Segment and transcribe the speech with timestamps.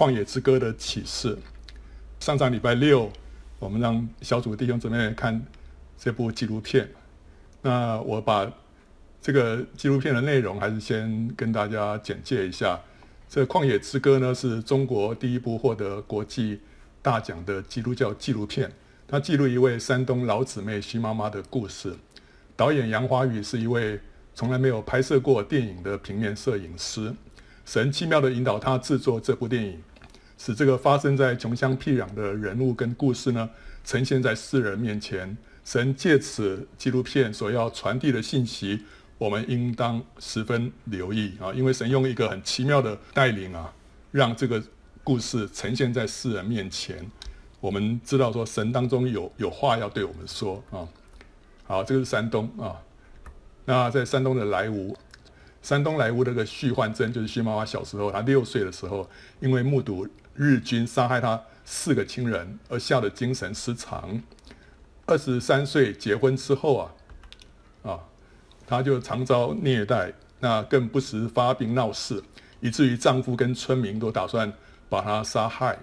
[0.00, 1.36] 旷野之歌的启示。
[2.20, 3.12] 上上礼拜六，
[3.58, 5.44] 我们让小组弟兄姊妹看
[5.98, 6.88] 这部纪录片。
[7.60, 8.50] 那我把
[9.20, 12.80] 这个纪录片的内容，还是先跟大家简介一下。
[13.28, 16.58] 这《旷野之歌》呢，是中国第一部获得国际
[17.02, 18.72] 大奖的基督教纪录片。
[19.06, 21.94] 它记录一位山东老姊妹徐妈妈的故事。
[22.56, 24.00] 导演杨华宇是一位
[24.34, 27.14] 从来没有拍摄过电影的平面摄影师。
[27.66, 29.78] 神奇妙地引导他制作这部电影，
[30.40, 33.50] 使这个发生在穷乡僻壤的人物跟故事呢，
[33.84, 35.36] 呈现在世人面前。
[35.66, 38.82] 神借此纪录片所要传递的信息，
[39.18, 41.52] 我们应当十分留意啊！
[41.52, 43.70] 因为神用一个很奇妙的带领啊，
[44.12, 44.62] 让这个
[45.04, 47.06] 故事呈现在世人面前。
[47.60, 50.88] 我们知道说，神当中有有话要对我们说啊。
[51.64, 52.80] 好，这个是山东啊。
[53.66, 54.96] 那在山东的莱芜，
[55.60, 59.06] 山东莱芜那个徐焕珍，就是徐妈妈小时候，她六岁的时候，
[59.40, 64.22] 因为目睹日军杀害她四个亲人，而吓得精神失常。
[65.06, 66.92] 二十三岁结婚之后啊，
[67.90, 68.00] 啊。
[68.66, 72.22] 她就常遭虐待，那更不时发病闹事，
[72.60, 74.52] 以至于丈夫跟村民都打算
[74.88, 75.76] 把她杀害。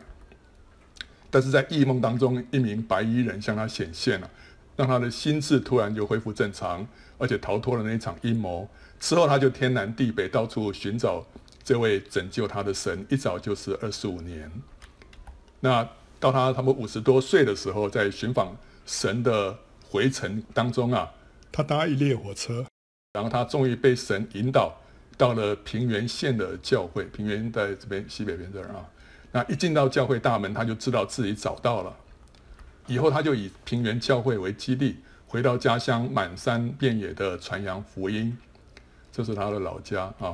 [1.30, 4.30] 但是在异梦当中，一名白衣人向她显现了，
[4.78, 8.66] 让她的心智突然就恢复正常，而且逃脱了那一场阴谋。
[9.02, 11.26] 之后，她就天南地北到处寻找
[11.68, 14.50] 这位拯救他的神，一早就是二十五年。
[15.60, 15.86] 那
[16.18, 19.54] 到他他们五十多岁的时候，在寻访神的
[19.86, 21.12] 回程当中啊，
[21.52, 22.66] 他搭一列火车。
[23.12, 24.78] 然后他终于被神引导
[25.18, 28.88] 到了平原县的教会，平原在这边西北边这儿啊。
[29.34, 31.94] 那一进到教会大门，他就知道自己找到了。
[32.86, 38.38] 以后他就以平原教会为基地，回到家乡满山遍野的传扬福音，
[39.12, 40.34] 这是他的老家啊。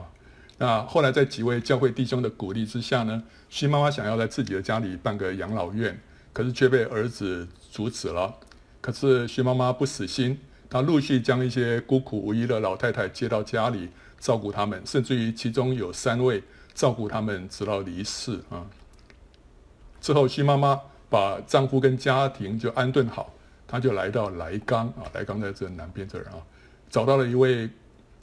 [0.64, 6.00] 那后来在几位教会弟兄的鼓励之下呢，徐妈妈想要在自己的家里办个养老院，
[6.32, 8.34] 可是却被儿子阻止了。
[8.80, 10.40] 可是徐妈妈不死心。
[10.70, 13.90] 她陆续将一些孤苦无依的老太太接到家里
[14.22, 16.42] 照顾他们，甚至于其中有三位
[16.74, 18.66] 照顾他们直到离世啊。
[20.00, 20.80] 之后，徐妈妈
[21.10, 23.34] 把丈夫跟家庭就安顿好，
[23.68, 26.40] 她就来到莱冈啊，莱冈在这南边这儿啊，
[26.90, 27.70] 找到了一位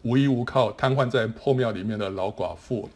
[0.02, 2.88] 无依无靠、瘫痪在破庙里面的老寡妇。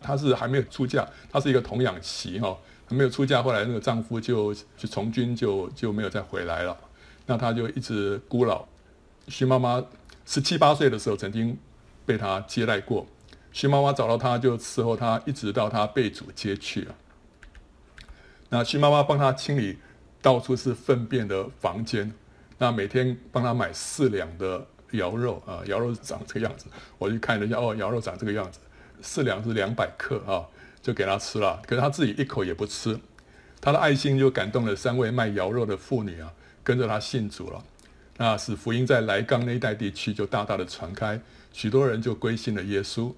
[0.00, 2.56] 她是还没有出嫁，她是一个童养媳哈，
[2.88, 3.42] 还没有出嫁。
[3.42, 6.76] 后来那个丈夫就去从军就，就没有再回来了。
[7.26, 8.64] 那她就一直孤老。
[9.28, 9.84] 徐妈妈
[10.24, 11.56] 十七八岁的时候，曾经
[12.06, 13.06] 被她接待过。
[13.52, 16.94] 徐妈妈找到她，就伺候她，一直到她被主接去啊。
[18.48, 19.78] 那徐妈妈帮她清理
[20.22, 22.12] 到处是粪便的房间，
[22.58, 26.66] 那每天帮她买四两的羊肉啊，羊肉长这个样子。
[26.98, 28.58] 我去看了一下，哦，羊肉长这个样子，
[29.02, 30.46] 四两是两百克啊，
[30.82, 31.60] 就给他吃了。
[31.66, 32.98] 可是他自己一口也不吃。
[33.60, 36.32] 他的爱心就感动了三位卖羊肉的妇女啊，
[36.64, 37.62] 跟着他信主了。
[38.16, 41.20] 那使福音在莱冈那一带地区就大大的传开，
[41.52, 43.12] 许多人就归信了耶稣。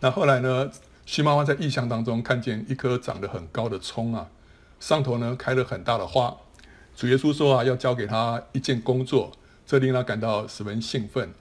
[0.00, 0.70] 那后来呢，
[1.06, 4.28] 徐妈妈在异象当中看见一棵长得很高的葱啊，
[4.80, 6.36] 上头呢开了很大的花。
[6.94, 9.32] 主耶稣说啊，要交给他一件工作，
[9.66, 11.32] 这令他感到十分兴奋。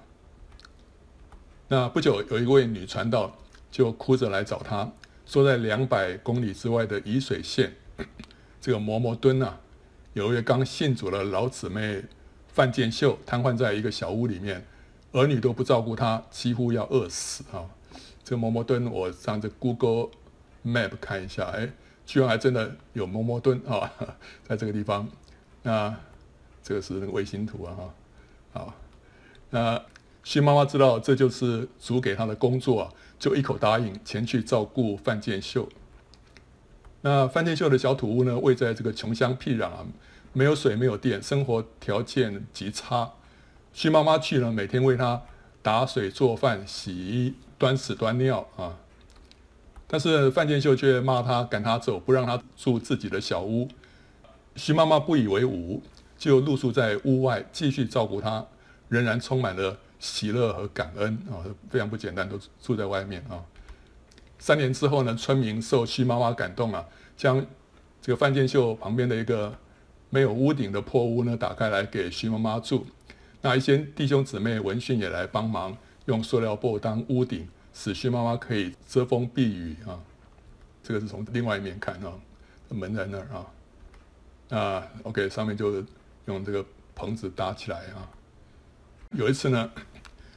[1.68, 3.36] 那不久，有一位女传道
[3.72, 4.92] 就哭着来找他，
[5.26, 7.74] 说在两百公里之外的沂水县
[8.62, 9.60] 这个摩摩墩啊。
[10.14, 12.04] 有一位刚信主的老姊妹
[12.48, 14.64] 范建秀，瘫痪在一个小屋里面，
[15.12, 17.66] 儿女都不照顾她，几乎要饿死啊！
[18.24, 20.10] 这个摩摩墩，我上这 Google
[20.64, 21.68] Map 看一下，哎，
[22.06, 23.92] 居然还真的有摩摩墩啊，
[24.48, 25.10] 在这个地方。
[25.64, 25.98] 那
[26.62, 27.94] 这个是那个卫星图啊，哈，
[28.54, 28.74] 好。
[29.50, 29.84] 那
[30.24, 35.68] 徐妈妈知道这就是主给她的工作啊，就一口答应前去照顾范建秀。
[37.02, 39.86] 那范建秀的小土屋呢，位在这个穷乡僻壤啊，
[40.32, 43.12] 没有水，没有电，生活条件极差。
[43.74, 45.22] 徐妈妈去了，每天为他
[45.62, 48.78] 打水、做饭、洗衣、端屎端尿啊。
[49.86, 53.68] 但是范建秀却骂他，赶他走，不让他住自己的小屋。
[54.56, 55.82] 徐妈妈不以为忤，
[56.24, 58.48] 就露宿在屋外，继续照顾他，
[58.88, 63.44] 仍然充满了喜乐和感恩啊，非常不简单，都住在外面啊。
[64.40, 66.86] 三年之后呢，村民受徐妈妈感动啊，
[67.18, 67.46] 将
[68.02, 69.54] 这个范建秀旁边的一个
[70.10, 72.88] 没有屋顶的破屋呢打开来给徐妈妈住。
[73.42, 75.76] 那一些弟兄姊妹闻讯也来帮忙，
[76.06, 80.00] 用塑料布当屋顶，使徐妈妈可以遮风避雨啊。
[80.82, 82.14] 这个是从另外一面看啊，
[82.70, 83.46] 门在那儿啊。
[84.58, 85.84] 啊，OK，上面就
[86.26, 86.66] 用这个
[86.96, 88.10] 棚子搭起来啊。
[89.12, 89.72] 有一次呢，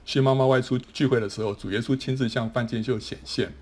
[0.05, 3.53] 徐妈妈外出聚会的时候，主耶稣亲自向范建秀显现。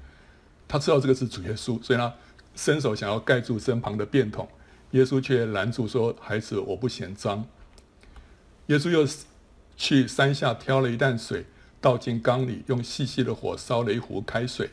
[0.67, 2.12] 他知道这个是主耶稣，所以他
[2.55, 4.49] 伸手想要盖住身旁的便桶，
[4.93, 7.47] 耶稣却拦住说：“孩子，我不嫌脏。”
[8.67, 9.06] 耶稣又
[9.76, 11.44] 去山下挑了一担水，
[11.81, 14.71] 倒进缸里，用细细的火烧了一壶开水，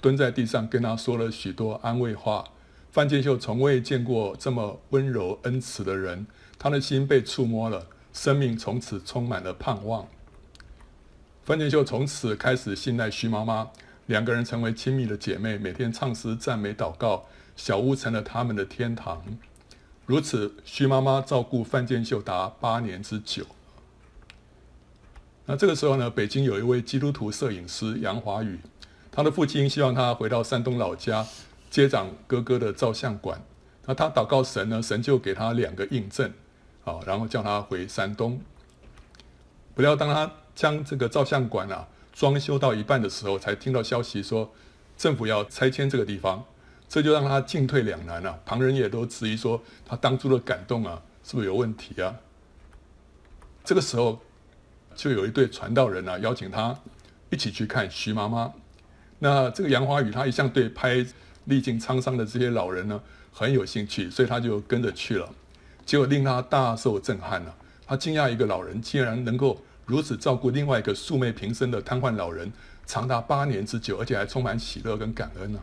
[0.00, 2.44] 蹲在地上跟他说了许多安慰话。
[2.92, 6.26] 范建秀从未见过这么温柔恩慈的人，
[6.62, 10.06] 他的心被触摸了，生命从此充满了盼望。
[11.42, 13.70] 范建秀从此开始信赖徐妈妈，
[14.04, 17.24] 两个人成为亲密的姐妹，每天唱诗赞美祷告，
[17.56, 19.24] 小屋成了他们的天堂。
[20.04, 23.46] 如此，徐妈妈照顾范建秀达八年之久。
[25.46, 28.60] 那这个时候呢，北京有一位基督徒摄影师杨华宇，
[29.10, 31.26] 他的父亲希望他回到山东老家。
[31.70, 33.40] 接掌哥哥的照相馆，
[33.86, 36.32] 那他祷告神呢，神就给他两个印证，
[36.82, 38.40] 好，然后叫他回山东。
[39.74, 44.50] 不料当他将这个照相馆啊装修到一半的时候，才听到消息说
[44.96, 46.44] 政府要拆迁这个地方，
[46.88, 48.38] 这就让他进退两难了啊。
[48.44, 52.16] 旁人也都质疑说他当初的感动啊，是不是有问题啊？
[53.64, 54.18] 这个时候
[54.94, 56.78] 就有一对传道人啊邀请他
[57.30, 58.52] 一起去看徐妈妈。
[59.18, 61.06] 那这个杨华宇他一向对拍。
[61.46, 63.00] 历经沧桑的这些老人呢，
[63.32, 65.28] 很有兴趣，所以他就跟着去了。
[65.90, 67.52] 结果令他大受震撼了。
[67.84, 72.52] 他惊讶一个老人竟然能够如此照顾另外一个素昧平生的瘫痪老人，
[72.86, 75.58] 长达八年之久，而且还充满喜乐跟感恩呢。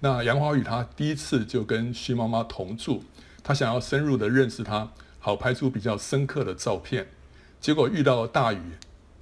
[0.00, 3.04] 那杨华宇他第一次就跟徐妈妈同住，
[3.44, 7.08] 他想要深入的认识她，好拍出比较深刻的照片。
[7.60, 8.62] 结果遇到大雨，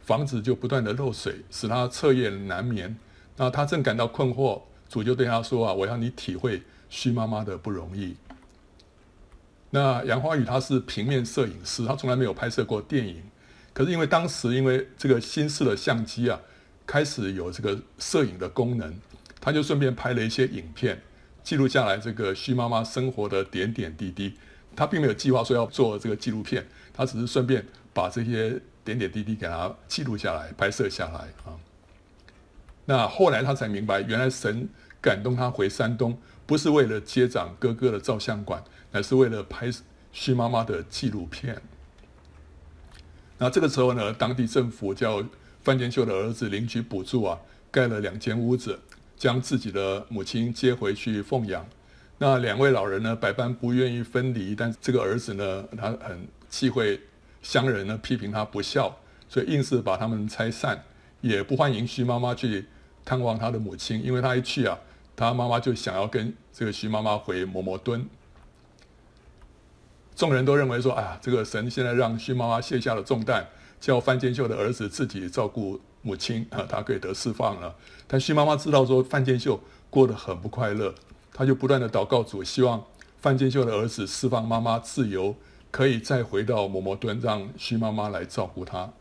[0.05, 2.97] 房子就不断的漏水，使他彻夜难眠。
[3.37, 4.63] 那他正感到困惑。
[4.89, 8.15] 主就对他说：“啊，我要你体会徐妈妈的不容易。”
[9.75, 13.21] 那杨华宇他是平面摄影师，他从来没有拍摄过电影。
[13.73, 16.41] 可是因为当时因为这个新式的相机啊，
[16.87, 18.95] 开始有这个摄影的功能，
[19.41, 21.03] 他就顺便拍了一些影片，
[21.43, 24.35] 记录下来这个徐妈妈生活的点点滴滴。
[24.77, 31.59] 他并没有计划说要做这个纪录片，他只是顺便把这些点点滴滴给他记录下来、拍摄下来啊。
[32.85, 34.69] 那后来他才明白，原来神
[35.05, 36.17] 感动他回山东，
[36.47, 39.71] 不是为了接掌哥哥的照相馆，乃是为了拍
[40.13, 41.61] 徐妈妈的纪录片。
[43.37, 45.23] 那这个时候呢，当地政府叫
[45.61, 47.39] 范建秀的儿子领取补助啊，
[47.71, 48.81] 盖了两间屋子，
[49.15, 51.67] 将自己的母亲接回去奉养。
[52.17, 56.99] 那两位老人呢，百般不愿意分离，但这个儿子呢，他很忌讳
[57.43, 58.97] 乡人呢批评他不孝，
[59.29, 60.83] 所以硬是把他们拆散，
[61.21, 62.69] 也不欢迎徐妈妈去。
[63.07, 64.79] 探望他的母亲，因为他一去啊，
[65.17, 68.09] 他妈妈就想要跟这个徐妈妈回摩摩敦。
[70.17, 73.47] 众人都认为说，哎呀，这个神现在让徐妈妈卸下了重担，
[73.81, 77.75] 叫范建秀的儿子自己照顾母亲啊，他可以得释放了。
[78.07, 80.95] 但徐妈妈知道说范建秀过得很不快乐，
[81.33, 82.85] 他就不断的祷告主，希望
[83.21, 85.35] 范建秀的儿子释放妈妈自由，
[85.71, 88.93] 可以再回到摩摩敦，让徐妈妈来照顾他。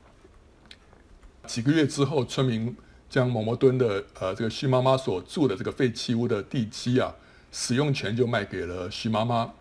[1.45, 2.75] 几个月之后，村民。
[3.13, 7.13] 将某某敦的呃这个徐妈妈所住的这个废弃屋的地基啊，
[7.51, 9.53] 使用权就卖给了徐妈妈。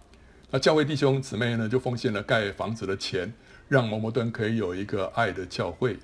[0.51, 3.31] 那教会弟兄姊妹呢，就奉献了盖房子的钱，
[3.69, 5.99] 让某某敦可以有一个爱的教会。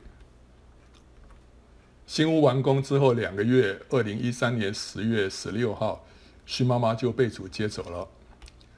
[2.07, 6.05] 新屋完工之后两个月，二零一三年十月十六号，
[6.45, 8.07] 徐妈妈就被主接走了。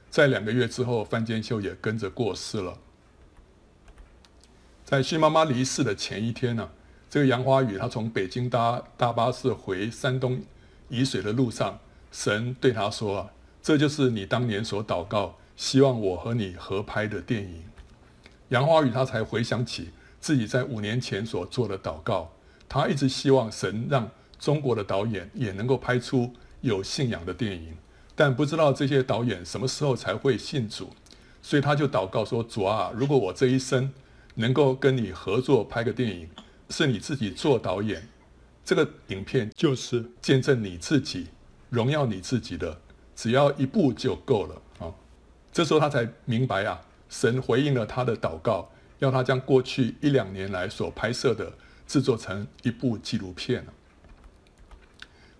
[0.09, 2.77] 在两个月之后，范建秀也跟着过世了。
[4.85, 6.69] 在徐妈妈离世的前一天呢、
[7.11, 10.41] 这个杨华宇，他从北京搭大巴士回山东
[10.89, 11.77] 沂水的路上，
[12.09, 13.29] 神对他说：“啊，
[13.61, 17.63] 这就是你当年所祷告，希望我和你合拍的电影。”
[18.47, 19.89] 杨华宇他才回想起
[20.21, 22.31] 自己在五年前所做的祷告，
[22.69, 27.75] 他一直希望神让中国的导演也能够拍出有信仰的电影，
[28.15, 30.89] 但不知道这些导演什么时候才会信主，
[31.41, 33.91] 所以他就祷告说：“主啊，如果我这一生
[34.35, 36.29] 能够跟你合作拍个电影。”
[36.71, 38.07] 是你自己做导演，
[38.63, 41.27] 这个影片就是见证你自己、
[41.69, 42.79] 荣耀你自己的，
[43.15, 44.93] 只要一部就够了啊！
[45.51, 51.51] 这时候他才明白啊，神回应了他的祷告，要他将过去一两年来所拍摄的
[51.85, 53.65] 制作成一部纪录片。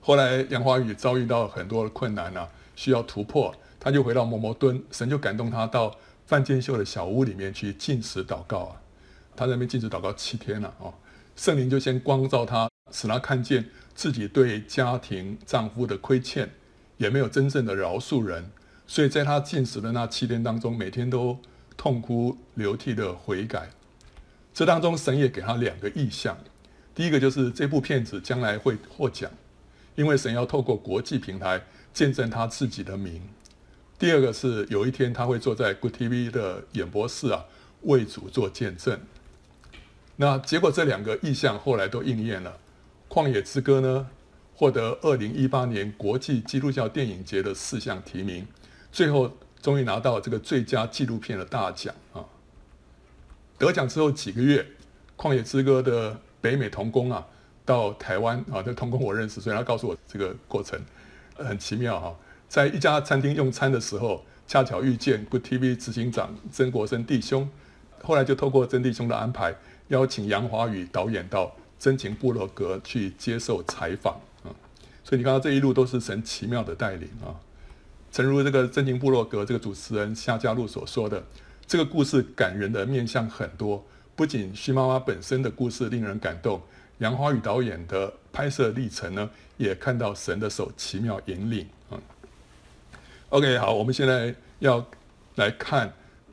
[0.01, 5.95] 后来杨华宇遭遇到很多的困难啊，需要突破，他就回到摩摩敦，神就感动他到
[6.25, 8.81] 范建秀的小屋里面去禁食祷告啊，
[9.35, 10.91] 他在那边禁食祷告七天了啊。
[11.41, 16.48] 圣灵就先光照他，使他看见自己对家庭丈夫的亏欠，
[16.98, 18.51] 也没有真正的饶恕人，
[18.86, 21.39] 所以在他禁食的那七天当中，每天都
[21.75, 23.71] 痛哭流涕的悔改。
[24.53, 26.38] 这当中，神也给他两个意象，
[26.93, 29.31] 第一个就是这部片子将来会获奖，
[29.95, 31.60] 因为神要透过国际平台
[31.91, 33.19] 见证他自己的名。
[33.98, 37.45] 第二个是有一天他会坐在 Good TV 的演播室啊，
[37.81, 39.01] 为主做见证。
[40.22, 42.56] 那结果这两个意象后来都应验了，
[43.12, 44.08] 《旷野之歌》呢
[44.54, 48.46] 获得二零一八年国际基督教电影节的四项提名，
[48.92, 52.22] 最后终于拿到这个最佳纪录片的大奖啊！
[53.58, 54.63] 得奖之后几个月，
[55.20, 57.25] 《旷野之歌》的北美同工啊，
[57.66, 60.80] 到台湾啊，这同工我认识，所以他告诉我这个过程
[61.36, 62.16] 很奇妙哈。
[62.48, 67.50] 在一家餐厅用餐的时候，恰巧遇见 Good TV 执行长曾国生弟兄，
[68.04, 69.56] 后来就透过曾弟兄的安排，
[69.91, 74.50] 邀请杨华宇导演到真情部落格去接受采访啊。
[75.03, 77.36] 所以你看到这一路都是神奇妙的带领啊。
[78.12, 81.24] 诚如这个真情部落格这个主持人夏嘉璐所说的，
[81.67, 83.86] 这个故事感人的面向很多。
[84.15, 86.62] 不仅徐妈妈本身的故事令人感动，
[87.00, 92.00] 杨华宇导演的拍摄历程呢，也看到神的手奇妙引领啊。
[93.29, 94.86] OK，好，我们现在要
[95.36, 95.91] 来看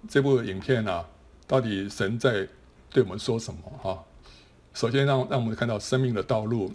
[0.08, 1.06] 这部影片啊，
[1.46, 2.46] 到底神在
[2.90, 4.04] 对我们说什么哈？
[4.75, 6.73] 首先让让我们看到生命的道路，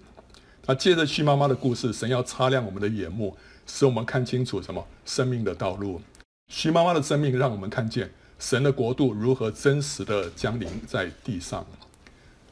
[0.65, 6.01] 那接着徐妈妈的故事，神要擦亮我们的眼目，使我们看清楚什么生命的道路。
[6.49, 8.11] 徐妈妈的生命让我们看见。
[8.39, 11.65] 神的国度如何真实的降临在地上？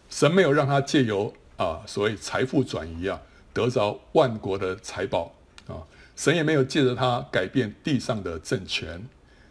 [0.09, 3.19] 神没有让他借由啊所谓财富转移啊
[3.51, 5.33] 得着万国的财宝
[5.67, 5.83] 啊，
[6.15, 9.05] 神也没有借着他改变地上的政权。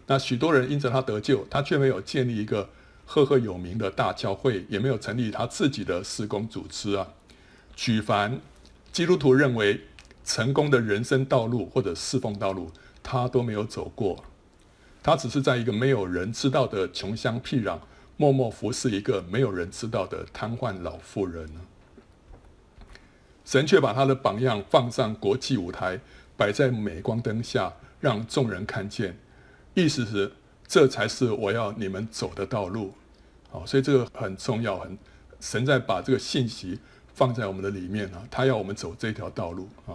[0.06, 2.70] 那许多人因着他得救，他却没有建立一个
[3.12, 7.08] 赫赫有名的大教会，也没有成立他自己的事工组织啊。
[7.74, 8.40] 举凡
[8.92, 9.80] 基督徒认为
[10.24, 12.70] 成功的人生道路或者侍奉道路，
[13.02, 14.22] 他都没有走过。
[15.02, 17.80] 他只是在一个没有人知道的穷乡僻壤，
[18.16, 21.50] 默默服侍一个没有人知道的瘫痪老妇人。
[23.44, 25.98] 神却把他的榜样放上国际舞台，
[26.36, 29.18] 摆在镁光灯下，让众人看见。
[29.74, 30.30] 意思是，
[30.68, 32.94] 这才是我要你们走的道路。
[33.50, 34.96] 好，所以这个很重要，很
[35.40, 36.78] 神在把这个信息
[37.14, 39.94] 放在我们的里面啊，他要我们走这条道路啊。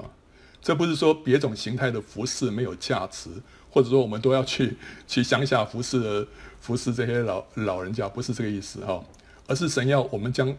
[0.61, 3.29] 这不是说别种形态的服侍没有价值。
[3.69, 6.25] 或者说，我们都要去去乡下服侍
[6.61, 9.03] 服侍这些老老人家，不是这个意思哈，
[9.47, 10.55] 而是神要我们将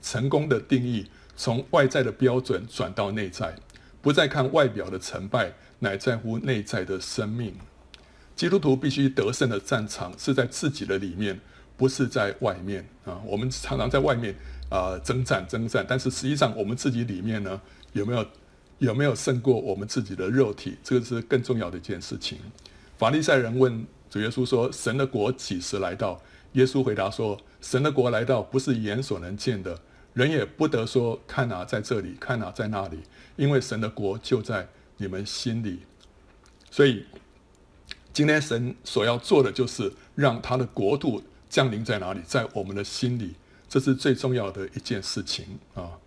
[0.00, 3.56] 成功的定义从外在的标准转到内在，
[4.00, 7.56] 不再看外表的成败，乃在乎内在的生命。
[8.36, 11.40] 基督徒必须得胜的战场是在自己的里面，
[11.76, 13.20] 不是在外面啊。
[13.26, 14.34] 我们常常在外面
[14.68, 17.60] 啊征战征战，但是实际上我们自己里面呢，
[17.92, 18.26] 有没有？
[18.78, 20.76] 有没有胜过我们自己的肉体？
[20.82, 22.36] 这个是更重要的一件事情。
[22.98, 26.20] 法利赛人问主耶稣说：“神的国几时来到？”
[26.54, 29.78] 耶稣回答说：“神的国来到，不是眼所能见的，
[30.14, 32.98] 人也不得说看哪在这里，看哪在那里，
[33.36, 35.82] 因为神的国就在你们心里。”
[36.68, 37.04] 所以，
[38.12, 41.22] 今天神所要做的就是让他的国度
[41.52, 43.34] 降临在哪里，在我们的心里，
[43.68, 45.98] 这是最重要的一件事情啊。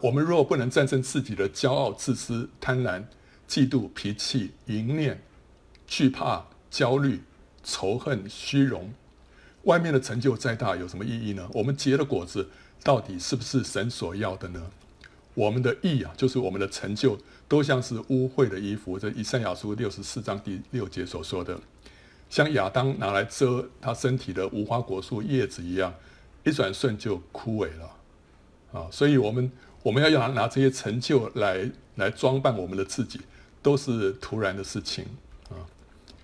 [0.00, 3.02] 我们若不能战胜自己的骄傲、自私、贪婪、
[3.48, 5.22] 嫉妒、脾气、淫念、
[5.86, 7.22] 惧怕、焦虑、
[7.64, 8.92] 仇恨、虚荣，
[9.62, 11.48] 外面的成就再大有什么意义呢？
[11.54, 12.50] 我们结的果子
[12.84, 14.70] 到底是不是神所要的呢？
[15.32, 17.16] 我们的义啊，就是我们的成就，
[17.48, 18.98] 都像是污秽的衣服。
[18.98, 21.58] 这以赛亚书六十四章第六节所说的，
[22.32, 25.92] 像亚当拿来遮他身体的无花果树叶子一样，
[26.44, 27.90] 一转瞬就枯萎了
[28.72, 28.88] 啊！
[28.90, 29.52] 所以，我们。
[29.82, 33.20] 我们要拿拿这些成就来来装扮我们的自己，
[33.60, 35.04] 都是徒然的事情
[35.50, 35.58] 啊！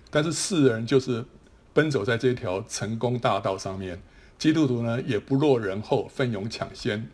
[0.09, 1.25] 但是世人就是
[1.73, 4.01] 奔走在这条成功大道上面，
[4.37, 7.11] 基督徒呢也不落人后，奋勇抢先。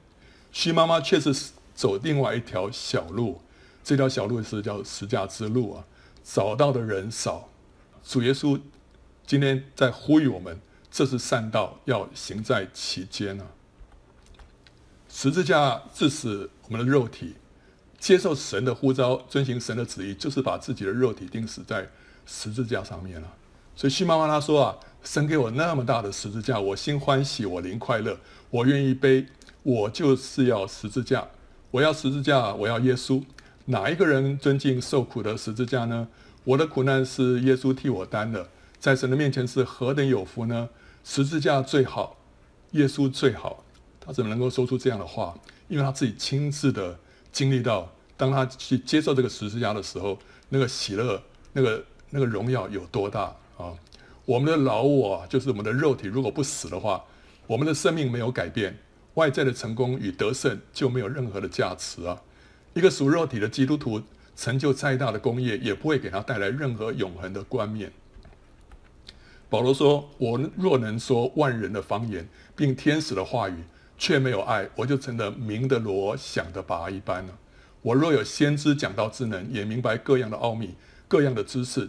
[0.52, 1.34] 徐妈妈却是
[1.74, 3.42] 走另外一条小路，
[3.84, 5.86] 这条小路是叫十架之路啊，
[6.24, 7.50] 找到的人少。
[8.04, 8.62] 主耶稣
[9.28, 10.60] 今天在呼吁我们，
[10.92, 13.46] 这是善道，要行在其间啊。
[15.10, 17.36] 十字架致死我们的肉体，
[17.98, 21.90] 接受神的呼召，遵行神的旨意，就是把自己的肉体钉死在
[22.28, 23.28] 十字架上面了。
[23.76, 28.20] 所以，徐妈妈她说啊，神给我那么大的十字架，我心欢喜，我灵快乐，
[28.52, 29.26] 我愿意背，
[29.64, 31.28] 我就是要十字架，
[31.72, 33.24] 我要十字架，我要耶稣。
[33.66, 36.08] 哪一个人尊敬受苦的十字架呢？
[36.44, 38.48] 我的苦难是耶稣替我担的，
[38.86, 40.70] 在神的面前是何等有福呢？
[41.04, 42.18] 十字架最好，
[42.74, 43.66] 耶稣最好。
[44.00, 45.36] 他怎么能够说出这样的话？
[45.68, 47.00] 因为他自己亲自的
[47.32, 51.20] 经历到，当他去接受这个十字架的时候，那个喜乐、
[51.54, 53.74] 那个那个荣耀有多大啊！
[54.24, 57.04] 我们的老我，就是我们的肉体，如果不死的话，
[57.48, 58.78] 我们的生命没有改变，
[59.16, 62.22] 外在的成功与得胜就没有任何的价值啊！
[62.76, 64.00] 一个属肉体的基督徒，
[64.36, 67.92] 成就再大的功业，也不会给他带来任何永恒的冠冕。
[69.56, 73.64] 保罗说：“我若能说万人的方言，并天使的话语，
[73.98, 77.38] 却没有爱，我就成了鸣的锣，响的鈸一般了。
[77.82, 80.76] 我若有先知讲道之能，也明白各样的奥秘、
[81.08, 81.88] 各样的知识，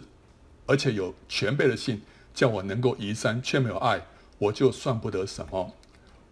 [0.65, 2.01] 而且有全备的信，
[2.33, 4.01] 叫我能够移山，却没有爱，
[4.37, 5.73] 我就算不得什么。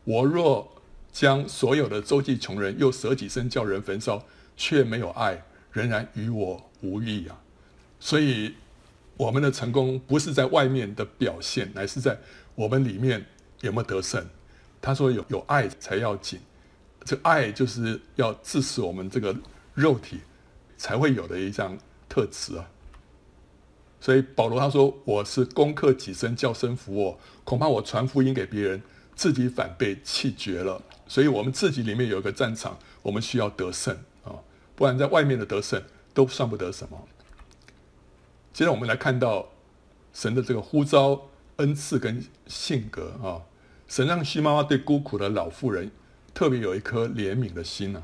[0.06, 0.66] 我若
[1.12, 4.24] 将所有的周济穷人，又舍己身叫人焚烧，
[4.56, 7.38] 却没有爱。”仍然与我无益啊！
[8.00, 8.54] 所以
[9.18, 12.18] 我们的成功不是在外面的表现，乃是在
[12.56, 13.26] 我们里面
[13.62, 14.26] 有没有得胜。
[14.82, 16.40] 他说有有爱才要紧，
[17.04, 19.36] 这爱就是要致使我们这个
[19.74, 20.20] 肉体
[20.78, 22.70] 才会有的一项特质啊。
[24.02, 28.82] 所以保罗他说：“我是攻克己身，叫身服我，恐怕我传福音给别人，
[29.16, 34.34] 自己反被弃绝了。”所以，我们自己里面有一个战场，我们需要得胜啊。
[34.76, 35.82] 不然，在外面的得胜
[36.14, 37.08] 都算不得什么。
[38.56, 39.50] 接着，我们来看到
[40.14, 41.24] 神的这个呼召、
[41.58, 43.44] 恩赐跟性格啊。
[43.86, 45.92] 神让徐妈妈对孤苦的老妇人
[46.34, 48.02] 特别有一颗怜悯的心、啊。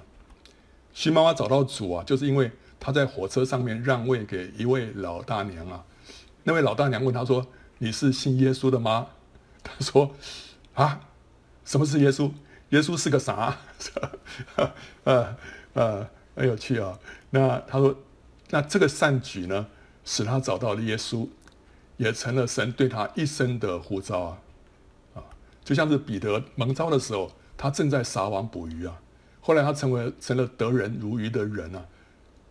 [0.92, 5.86] 徐妈妈找到主啊，就是因为她在火车上面让位给一位老大娘啊。
[6.44, 7.48] 那位老大娘问她说
[7.80, 9.08] ：“你是信耶稣的吗？”
[9.64, 10.14] 她说
[10.76, 11.00] ：“啊，
[11.64, 12.30] 什么是耶稣？
[12.72, 13.58] 耶稣是个啥？”
[15.06, 15.36] 呃
[15.76, 16.08] 呃。
[16.36, 16.98] 很有趣啊、
[17.30, 17.96] 那他说，
[18.50, 19.68] 那这个善举呢，
[20.04, 21.28] 使他找到了耶稣，
[21.98, 24.38] 也成了神对他一生的呼召啊！
[25.16, 25.24] 啊，
[25.64, 29.00] 就像是彼得蒙召的时候，他正在撒网捕鱼啊，
[29.40, 31.86] 后来他成为成了得人如鱼的人啊，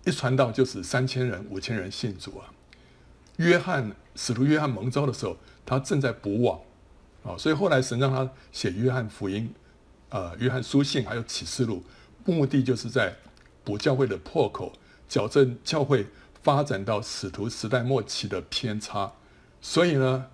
[0.04, 2.52] 一传道就是三千人、五千人信主啊。
[3.36, 6.60] 约翰使徒约翰蒙召的时候，他正在捕网
[7.24, 9.52] 啊，所以后来神让他写约翰福音、
[10.10, 11.82] 呃，约翰书信还有启示录，
[12.24, 13.16] 目的就是在。
[13.62, 14.72] 补教会的破口，
[15.06, 16.06] 矫正教会
[16.42, 19.12] 发展到使徒时代末期的偏差。
[19.60, 20.26] 所以呢，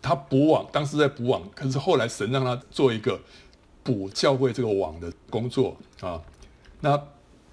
[0.00, 3.20] 他补网，当时在补网，可是后来神让他做一个
[3.82, 6.22] 补教会这个网的工作啊。
[6.80, 7.00] 那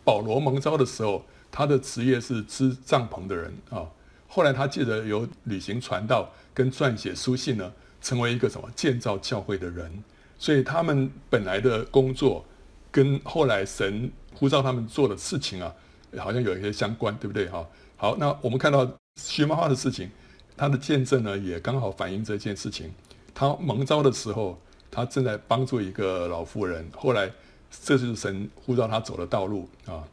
[0.03, 3.85] 保罗蒙召的时候，他的职业是织帐篷的人啊。
[4.27, 10.03] 后来他借着有旅行传道跟撰写书信呢，成为一个什么建造教会的人。
[10.37, 12.45] 所以他们本来的工作
[12.91, 14.11] 跟后来神。
[14.33, 15.75] 呼召他们做的事情啊，
[16.17, 17.49] 好像有一些相关，对不对？
[17.49, 17.67] 哈，
[18.01, 20.09] 好，那我们看到须妈妈的事情，
[20.57, 22.91] 她的见证呢，也刚好反映这件事情。
[23.31, 24.59] 她蒙召的时候，
[24.89, 27.31] 她正在帮助一个老妇人，后来
[27.69, 30.03] 这就是神呼召她走的道路啊。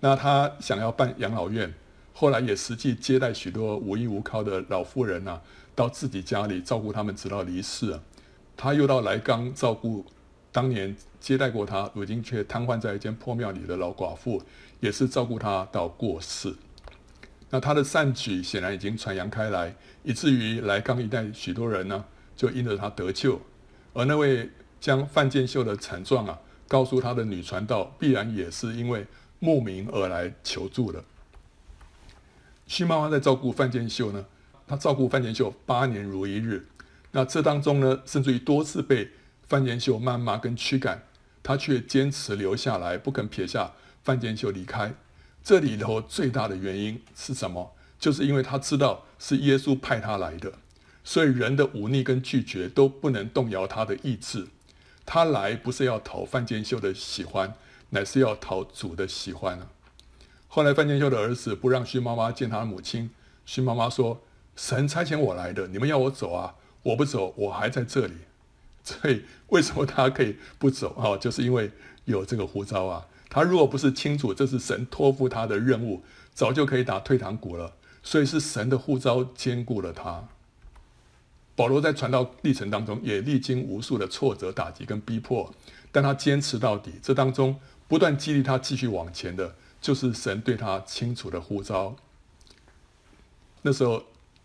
[0.00, 1.72] 那她想要办养老院，
[2.12, 5.42] 后来也实际接待许多无依无靠的老妇人呐、啊，
[5.76, 7.96] 到自己家里照顾他们，直到离世。
[8.56, 10.04] 她又到来冈照顾。
[10.50, 14.42] 当年接待过他，如今却瘫痪在一间破庙里的老寡妇，
[14.80, 16.52] 也是照顾他到过世。
[17.50, 22.04] 那他的善举显然已经传扬开来，以至于来冈一带许多人呢，
[22.36, 23.40] 就因着他得救。
[23.92, 29.06] 而那位将范建秀的惨状啊，告诉他的女传道，必然也是因为
[29.38, 31.04] 慕名而来求助的。
[32.66, 34.26] 徐妈妈在照顾范建秀呢，
[34.66, 36.66] 她照顾范建秀八年如一日。
[37.12, 39.10] 那这当中呢，甚至于多次被。
[39.48, 41.04] 范建秀谩骂跟驱赶，
[41.40, 43.70] 她却坚持留下来，不肯撇下
[44.02, 44.92] 范建秀离开。
[45.46, 47.72] 这里头最大的原因是什么？
[48.00, 50.52] 就是因为他知道是耶稣派他来的，
[51.04, 54.48] 所以人的忤逆跟拒绝都不能动摇他的意志。
[55.04, 57.54] 他来不是要讨范建秀的喜欢，
[57.90, 59.68] 乃是要讨主的喜欢啊。
[60.48, 63.08] 后来范建秀的儿子不让徐妈妈见他的母亲，
[63.44, 64.20] 徐妈妈说
[64.56, 66.56] ：“神差遣我来的，你们要我走啊？
[66.82, 68.14] 我不走，我还在这里。”
[68.82, 71.16] 所以，为什么他可以不走啊？
[71.16, 71.70] 就是因为
[72.04, 73.06] 有这个呼召啊。
[73.28, 77.74] 他如果不是清楚这是神托付他的任务，早就可以打退堂鼓了。
[78.02, 80.28] 所以是神的呼召坚固了他。
[81.54, 85.52] 保罗在传道历程当中也历经无数的挫折、打击跟逼迫，
[85.90, 86.92] 但他坚持到底。
[87.02, 87.58] 这当中
[87.88, 91.96] 不断激励他继续往前的，就是神对他清楚的呼召。
[93.62, 94.04] 那时候，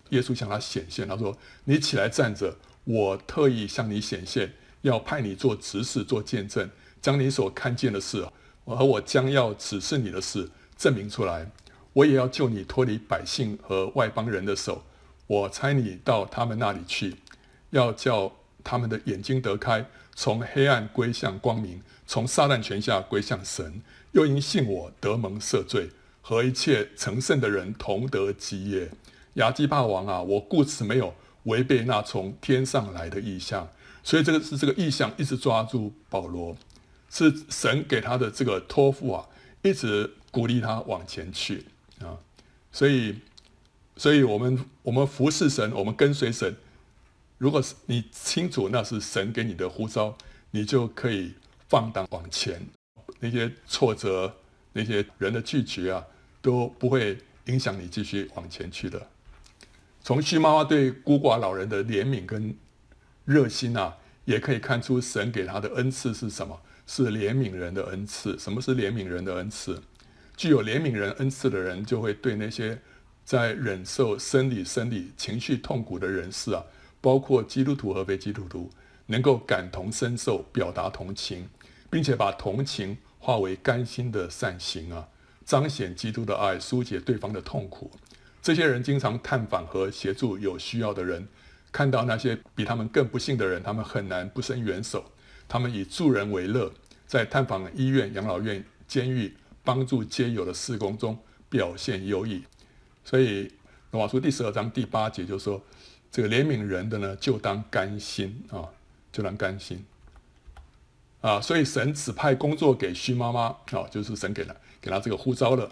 [0.09, 6.67] 耶稣向他显现，他说：“你起来站着。”我特意向你显现，要派你做执事、做见证，
[6.99, 8.21] 将你所看见的事
[8.65, 11.52] 我和我将要指示你的事证明出来。
[11.93, 14.84] 我也要救你脱离百姓和外邦人的手。
[15.28, 17.15] 我差你到他们那里去，
[17.71, 23.82] 要叫他们的眼睛得开，从黑暗归向光明，从撒旦权下归向神。
[24.12, 25.89] 又因信我得蒙赦罪，
[26.21, 28.91] 和一切成圣的人同得基业。
[29.36, 31.13] 亚基霸王啊，我故此没有。
[31.45, 33.67] 违背那从天上来的意象，
[34.04, 36.56] 所以这个是这个意象一直抓住保罗，
[37.12, 39.28] 是神给他的这个托付啊，
[39.62, 41.65] 一直鼓励他往前去
[42.00, 42.17] 啊。
[42.71, 43.19] 所以，
[43.97, 46.56] 所以我们我们服侍神，我们跟随神。
[47.38, 50.15] 如果是你清楚那是神给你的呼召，
[50.52, 51.34] 你就可以
[51.67, 52.65] 放胆往前。
[53.19, 54.38] 那些挫折，
[54.74, 56.06] 那些人的拒绝啊，
[56.41, 59.08] 都不会影响你继续往前去的。
[60.02, 62.56] 从徐妈妈对孤寡老人的怜悯跟
[63.26, 66.60] 热心啊，也可以看出神给他的恩赐是什么？
[66.87, 68.37] 是怜悯人的恩赐。
[68.39, 69.81] 什么是怜悯人的恩赐？
[70.37, 72.79] 具有怜悯人恩赐的人，就会对那些
[73.23, 76.63] 在忍受生理、生理情绪痛苦的人士啊，
[76.99, 78.69] 包括基督徒和非基督徒，
[79.05, 81.47] 能够感同身受，表达同情，
[81.89, 85.07] 并且把同情化为甘心的善行啊，
[85.45, 87.91] 彰显基督的爱，疏解对方的痛苦。
[88.41, 91.27] 这些人经常探访和协助有需要的人，
[91.71, 95.05] 看到那些比他们更不幸的人，他们很难不伸援手。
[95.51, 96.71] 他们以助人为乐，
[97.05, 99.35] 在探访医院、养老院、监狱、
[99.65, 102.41] 帮助街友的事工中表现优异。
[103.03, 103.51] 所以，
[103.91, 105.61] 罗马书第十二章第八节就说
[106.09, 108.69] ：“这个怜悯人的呢，就当甘心啊，
[109.11, 109.83] 就当甘心
[111.19, 115.69] 啊。”所以神指派工作给须妈妈啊，就是神给了给他这个呼召了。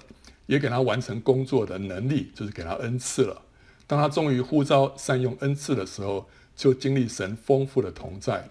[0.48, 3.42] 也给他完成工作的能力，就是给他恩赐了。
[3.88, 8.50] 当他忠于呼召、善用恩赐的时候，就经历神丰富的同在，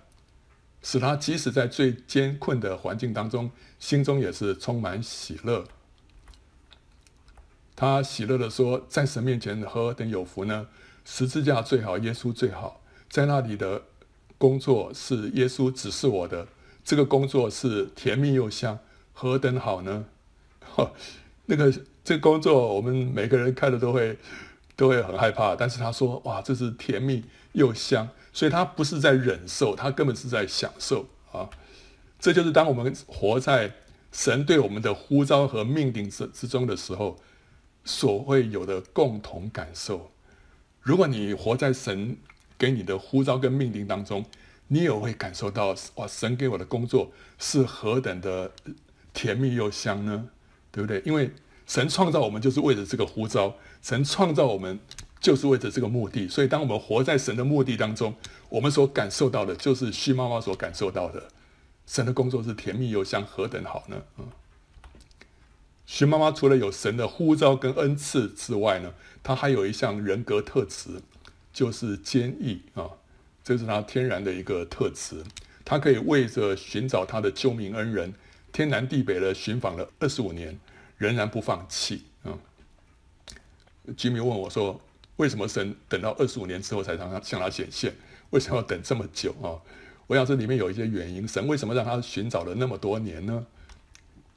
[0.82, 5.64] 使他即使在最艰困的环境当中，心中也是充满喜乐。
[7.74, 10.68] 他喜乐地说：“在神面前何等有福呢？
[11.04, 12.80] 十字架最好，耶稣最好。
[13.08, 13.82] 在那里的
[14.36, 16.48] 工作是耶稣指示我的，
[16.84, 18.78] 这个工作是甜蜜又香，
[19.12, 20.06] 何等好呢？”
[20.60, 20.92] 呵
[21.46, 24.18] 那个这个工作，我们每个人看了都会
[24.74, 25.54] 都会很害怕。
[25.54, 28.08] 但是他说：“哇，这是甜蜜又香。”
[28.38, 31.50] 所以他不是在忍受，他根本是在享受啊！
[32.20, 33.72] 这就是当我们活在
[34.12, 37.18] 神对我们的呼召和命令之之中的时候，
[37.84, 40.12] 所会有的共同感受。
[40.80, 42.16] 如果你活在神
[42.56, 44.24] 给你的呼召跟命令当中，
[44.68, 48.52] 你也会感受到哇，神给我的工作是何等的
[49.12, 50.28] 甜蜜又香呢？
[50.70, 51.02] 对不对？
[51.04, 51.32] 因为
[51.66, 54.78] 神创造我们就是为了这个呼召，神创造我们
[55.20, 56.28] 就是为着这个目的。
[56.28, 58.14] 所以，当我们活在神的目的当中，
[58.48, 61.28] 我们所感受到的，就是须妈妈所感受到的。
[61.86, 64.02] 神的工作是甜蜜又香，何等好呢？
[64.18, 64.28] 嗯，
[65.86, 71.02] 徐妈妈除了有神的呼召跟恩赐之外呢，她还有一项人格特质，
[71.52, 72.90] 就是坚毅啊，
[73.42, 75.22] 这是她天然的一个特质。
[75.64, 78.14] 她可以为着寻找她的救命恩人，
[78.52, 80.58] 天南地北的寻访了二十五年。
[80.98, 82.34] 仍然不放弃啊！
[83.96, 84.80] 吉米问我说
[85.18, 87.94] ：“为什么神等到二十五年之后才让他向他显现？
[88.30, 89.54] 为什么要等这么久啊？”
[90.08, 91.28] 我想这里面有一些原因。
[91.28, 93.46] 神为什么让他寻找了那么多年呢？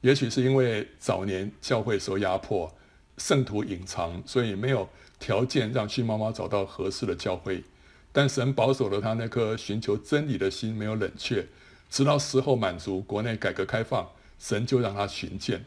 [0.02, 2.70] 也许是因为早年教会受压迫，
[3.16, 4.86] 圣徒隐藏，所以没有
[5.18, 7.64] 条件让须妈妈找到合适的教会。
[8.12, 11.46] 但神保守了他那颗寻求真理的心，没有冷却，
[11.88, 15.64] 直到时候满足，国内改革开放，神就让他寻见。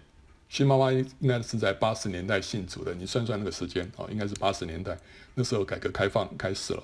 [0.48, 4.98] 须妈妈应该是在八十年代信主的，你算算那个时间啊，应该是八十年代，
[5.34, 6.84] 那时候改革开放开始了。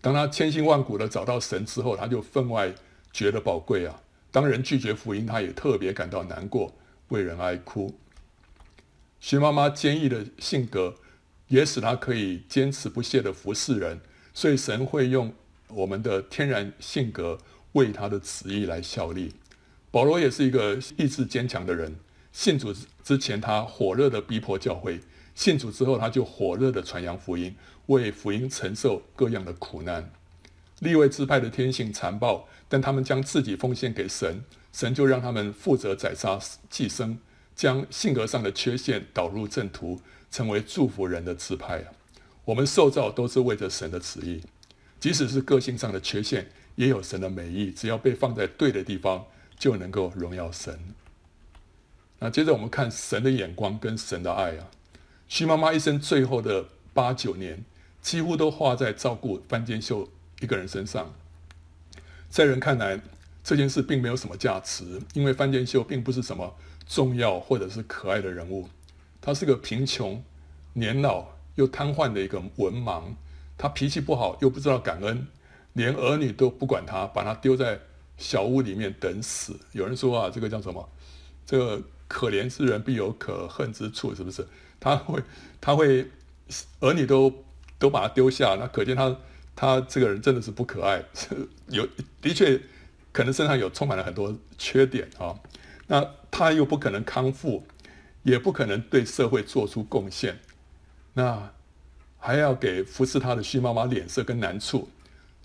[0.00, 2.74] 当他千辛万苦的找到神之后，他就分外
[3.12, 4.00] 觉得宝贵啊。
[4.30, 6.74] 当人拒绝福音，他也特别感到难过，
[7.08, 7.98] 为人哀哭。
[9.20, 10.96] 徐妈妈坚毅的性格
[11.48, 14.00] 也使他可以坚持不懈的服侍人，
[14.32, 15.34] 所以神会用
[15.68, 17.38] 我们的天然性格
[17.72, 19.34] 为他的旨意来效力。
[19.92, 21.94] 保罗也是一个意志坚强的人。
[22.32, 22.74] 信主
[23.04, 24.94] 之前，他火热的逼迫教会；
[25.34, 27.54] 信主之后，他就火热的传扬福音，
[27.86, 30.10] 为福音承受各样的苦难。
[30.78, 37.18] 利未支派的天性残暴，但他们将自己奉献给神，神就让他们负责宰杀寄生，
[37.54, 40.00] 将性格上的缺陷导入正途，
[40.30, 41.84] 成为祝福人的支派。
[42.46, 44.40] 我们受造都是为着神的旨意，
[44.98, 49.26] 即使是个性上的缺陷，也有神的美意，只要被放在对的地方。
[49.62, 50.76] 就能够荣耀神。
[52.18, 54.66] 那接着我们看神的眼光跟神的爱啊。
[55.28, 57.64] 徐妈妈一生最后的八九年，
[58.00, 60.08] 几乎都花在照顾范建秀
[60.40, 61.14] 一个人身上。
[62.28, 63.00] 在人看来，
[63.44, 66.56] 这件事并没有什么价值，因为范建秀并不是什么
[66.88, 68.68] 重要或者是可爱的人物。
[69.20, 70.20] 他是个贫穷、
[70.72, 73.04] 年老又瘫痪的一个文盲。
[73.56, 75.28] 他脾气不好，又不知道感恩，
[75.74, 77.78] 连儿女都不管他，把他丢在。
[78.18, 79.58] 小屋里面等死。
[79.72, 80.88] 有人说啊，这个叫什么？
[81.44, 84.46] 这个可怜之人必有可恨之处，是不是？
[84.78, 85.22] 他会，
[85.60, 86.08] 他会，
[86.80, 87.32] 儿女都
[87.78, 89.16] 都把他丢下，那可见他
[89.54, 91.04] 他这个人真的是不可爱，
[91.68, 91.86] 有
[92.20, 92.60] 的确
[93.12, 95.38] 可能身上有充满了很多缺点啊。
[95.88, 97.66] 那他又不可能康复，
[98.22, 100.38] 也不可能对社会做出贡献，
[101.14, 101.52] 那
[102.18, 104.88] 还要给服侍他的须妈妈脸色跟难处，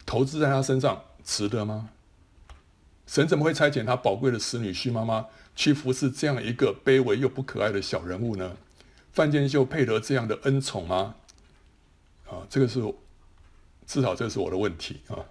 [0.06, 1.90] 投资在他身上值得吗？
[3.08, 8.58] 神怎么会差遣他宝贵的使女须妈妈去服侍这样一个卑微又不可爱的小人物呢？
[9.14, 11.16] 范建秀配得这样的恩宠吗？
[12.30, 12.94] 啊，这个是
[13.88, 15.26] 至少这是我的问题啊。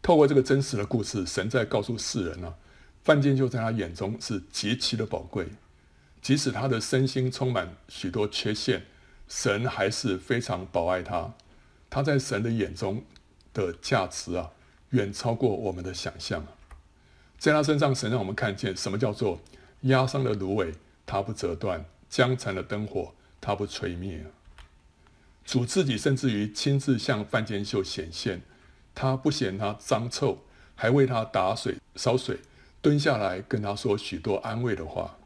[0.00, 2.54] 透过这个真实的故事，神在告诉世人啊，
[3.02, 5.48] 范建秀在他眼中是极其的宝贵，
[6.22, 8.86] 即使他的身心充满许多缺陷，
[9.26, 11.34] 神还是非常宝爱他。
[11.90, 13.04] 他在神的眼中
[13.52, 14.50] 的价值啊，
[14.94, 16.46] 远超过我们的想象。
[17.36, 19.40] 在他身上，神让我们看见什么叫做
[19.82, 20.72] 压伤的芦苇，
[21.04, 24.24] 它不折断；江残的灯火，它不吹灭。
[25.44, 28.40] 主自己甚至于亲自向范建秀显现。
[28.94, 30.38] 他不嫌他脏臭，
[30.76, 32.38] 还为他打水烧水，
[32.80, 35.16] 蹲下来跟他说许多安慰的话。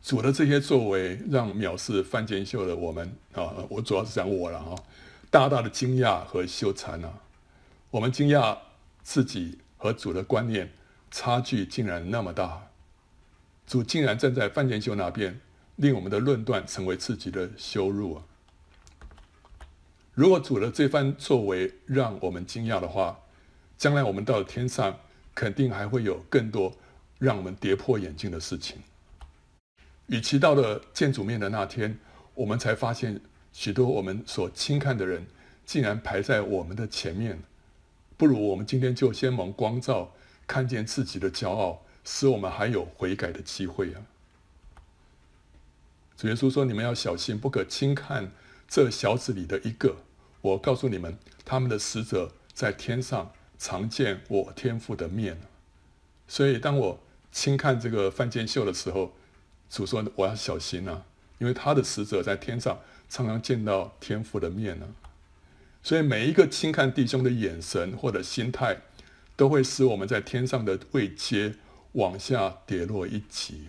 [0.00, 4.78] 主的这些作为，让藐视范建秀的我们啊，我主要是讲我了啊，
[5.30, 7.12] 大大的惊讶和羞惭啊。
[7.92, 8.56] 我们惊讶
[9.02, 10.72] 自己和主的观念
[11.10, 12.70] 差距竟然那么大，
[13.66, 15.38] 主竟然站在范建秀那边，
[15.76, 18.22] 令我们的论断成为自己的羞辱。
[20.14, 23.18] 如果主的这番作为让我们惊讶的话，
[23.76, 24.98] 将来我们到了天上，
[25.34, 26.74] 肯定还会有更多
[27.18, 28.78] 让我们跌破眼镜的事情。
[30.06, 31.98] 与其到了见主面的那天，
[32.32, 33.20] 我们才发现
[33.52, 35.26] 许多我们所轻看的人，
[35.66, 37.38] 竟然排在我们的前面，
[38.22, 40.12] 不如我们今天就先蒙光照，
[40.46, 44.06] 看见自己的骄傲，使我们还有悔改的机会啊！
[46.16, 48.30] 主耶稣说：“你们要小心，不可轻看。”
[48.70, 49.96] 这小子里的一个，
[50.40, 55.40] 我告诉你们，他们的使者在天上常见我天父的面。
[56.28, 57.00] 所以，当我
[57.32, 59.14] 轻看这个范建秀的时候，
[59.68, 61.04] 主说我要小心啊，
[61.38, 64.86] 因为他的使者在天上常常见到天父的面呢。
[65.82, 68.82] 所以，每一个轻看弟兄的眼神或者心态，
[69.34, 71.56] 都会使我们在天上的位阶
[71.92, 73.66] 往下跌落一级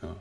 [0.00, 0.16] 啊。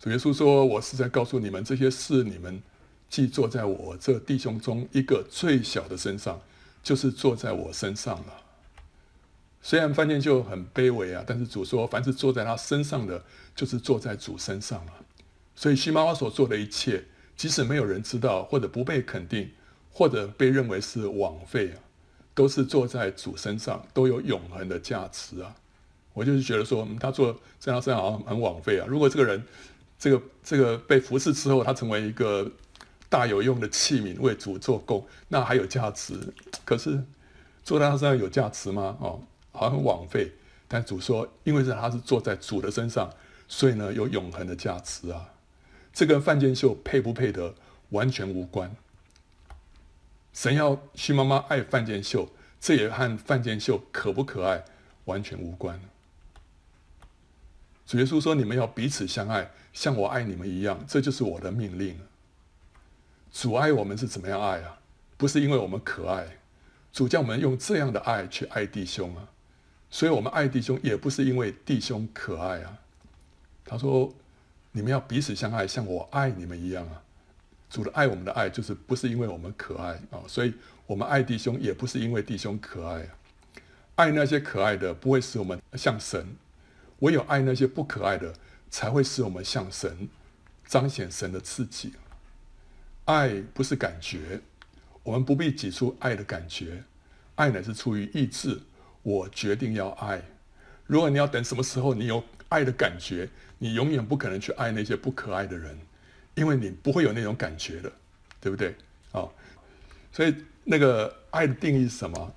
[0.00, 2.60] 主耶稣说：“我是在告诉你们，这些事你们
[3.08, 6.40] 既坐在我这弟兄中一个最小的身上，
[6.82, 8.42] 就是坐在我身上了。
[9.62, 14.92] 虽然范建就很卑微啊，但是主说，凡是坐在他身上的，就是坐在主身上了。
[15.54, 17.04] 所以徐妈妈所做的一切，
[17.42, 19.50] 即使没有人知道，或者不被肯定，
[19.90, 21.82] 或者被认为是枉费啊，
[22.34, 25.52] 都是做在主身上，都有永恒的价值啊。
[26.12, 28.86] 我就是觉得说，嗯，他做在他身上好像很枉费啊。
[28.88, 29.42] 如果这个人，
[29.98, 32.48] 这个这个被服侍之后，他成为一个
[33.08, 36.14] 大有用的器皿，为主做工，那还有价值。
[36.64, 37.02] 可是
[37.64, 38.96] 坐在他身上有价值吗？
[39.00, 40.30] 哦，好像很枉费。
[40.68, 43.10] 但主说，因为是他是坐在主的身上，
[43.48, 45.28] 所以呢有永恒的价值啊。
[45.92, 47.54] 这跟范建秀配不配得
[47.90, 48.74] 完全无关。
[50.32, 54.64] 神要徐妈妈爱范建秀，这也和范建秀可不可爱
[55.04, 55.78] 完全无关。
[57.86, 61.98] 主耶稣说：“你们要彼此相爱。”像我爱你们一样，这就是我的命令。
[63.32, 64.78] 主爱我们是怎么样爱啊？
[65.16, 66.38] 不是因为我们可爱，
[66.92, 69.28] 主叫我们用这样的爱去爱弟兄啊。
[69.90, 72.78] 所以我们爱弟兄也不是因为弟兄可爱啊。
[73.64, 74.12] 他说
[74.72, 77.02] ：“你们要彼此相爱，像我爱你们一样啊。”
[77.70, 80.52] 主的爱我们的爱就是不是因为我们可爱啊，所以
[80.86, 83.08] 我们爱弟兄也不是因为弟兄可爱啊。
[83.94, 86.36] 爱那些可爱的不会使我们像神，
[86.98, 88.34] 唯有爱那些不可爱的。
[88.72, 90.08] 才会使我们像神，
[90.64, 91.92] 彰显神的自己。
[93.04, 94.40] 爱不是感觉，
[95.02, 96.82] 我们不必挤出爱的感觉，
[97.34, 98.58] 爱乃是出于意志。
[99.02, 100.22] 我决定要爱。
[100.86, 103.28] 如果你要等什么时候你有爱的感觉，
[103.62, 105.78] 你永远不可能去爱那些不可爱的人，
[106.34, 107.92] 因为你不会有那种感觉的，
[108.40, 108.74] 对不对？
[109.12, 109.28] 啊，
[110.10, 112.34] 所以那个爱的定义是什么？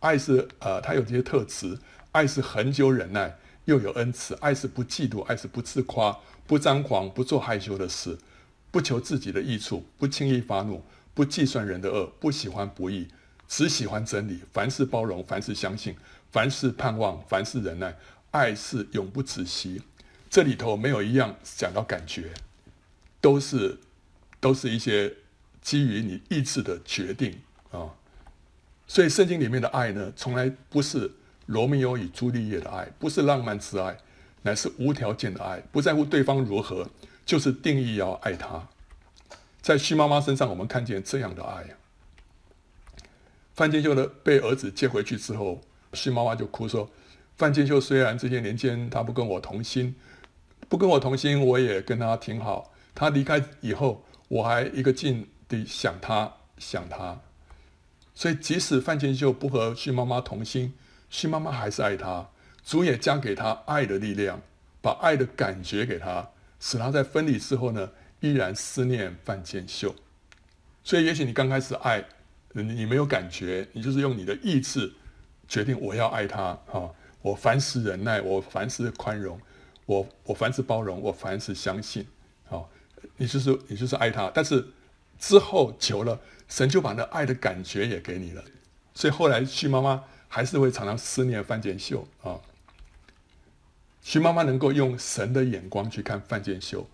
[0.00, 1.78] 爱是呃，它有这些特质，
[2.10, 3.38] 爱是恒久忍耐。
[3.66, 8.18] 又有恩慈，爱是不嫉妒，爱是不自夸，不张狂，不做害羞的事，
[8.72, 10.82] 不求自己的益处，不轻易发怒，
[11.14, 13.06] 不计算人的恶，不喜欢不义，
[13.46, 14.40] 只喜欢真理。
[14.52, 15.94] 凡事包容，凡事相信，
[16.32, 17.96] 凡事盼望，凡事忍耐。
[18.32, 19.80] 爱是永不止息。
[20.32, 22.32] 这里头没有一样讲到感觉，
[23.20, 23.78] 都是
[24.40, 25.12] 都是一些
[25.60, 27.92] 基于你意志的决定啊。
[28.86, 31.12] 所以圣经里面的爱呢，从来不是。
[31.46, 33.98] 罗密欧与朱丽叶的爱不是浪漫之爱，
[34.42, 36.88] 乃是无条件的爱，不在乎对方如何，
[37.26, 38.68] 就是定义要爱他。
[39.60, 41.76] 在徐妈妈身上，我们看见这样的爱。
[43.54, 45.60] 范建秀呢，被儿子接回去之后，
[45.92, 46.88] 徐妈妈就哭说
[47.36, 49.96] ：“范建秀虽然这些年间他不跟我同心，
[50.72, 52.72] 不跟我同心，我也跟他挺好。
[52.94, 57.20] 他离开以后，我还一个劲地想他，想他。
[58.14, 60.72] 所以即使范建秀不和须妈妈同心，
[61.10, 62.30] 须妈妈还是爱他。
[62.64, 64.40] 主也将给他爱的力量，
[64.80, 69.94] 把爱的感觉给他，使他在分离之后呢，依然思念范建秀。
[70.82, 72.02] 所以，也许你刚开始爱。”
[72.54, 74.94] 你没有感觉，你就是用你的意志
[75.46, 76.88] 决定我要爱他啊！
[77.20, 79.38] 我凡事忍耐，我凡事宽容，
[79.92, 82.06] 我我凡事包容，我凡事相信。
[82.44, 82.70] 好，
[83.16, 84.30] 你就是你就是爱他。
[84.32, 84.68] 但是
[85.18, 88.42] 之后久了，神就把那爱的感觉也给你了。
[88.94, 92.40] 所以后来须妈妈还是会常常思念范建秀啊。
[94.00, 96.88] 徐妈妈能够用神的眼光去看范建秀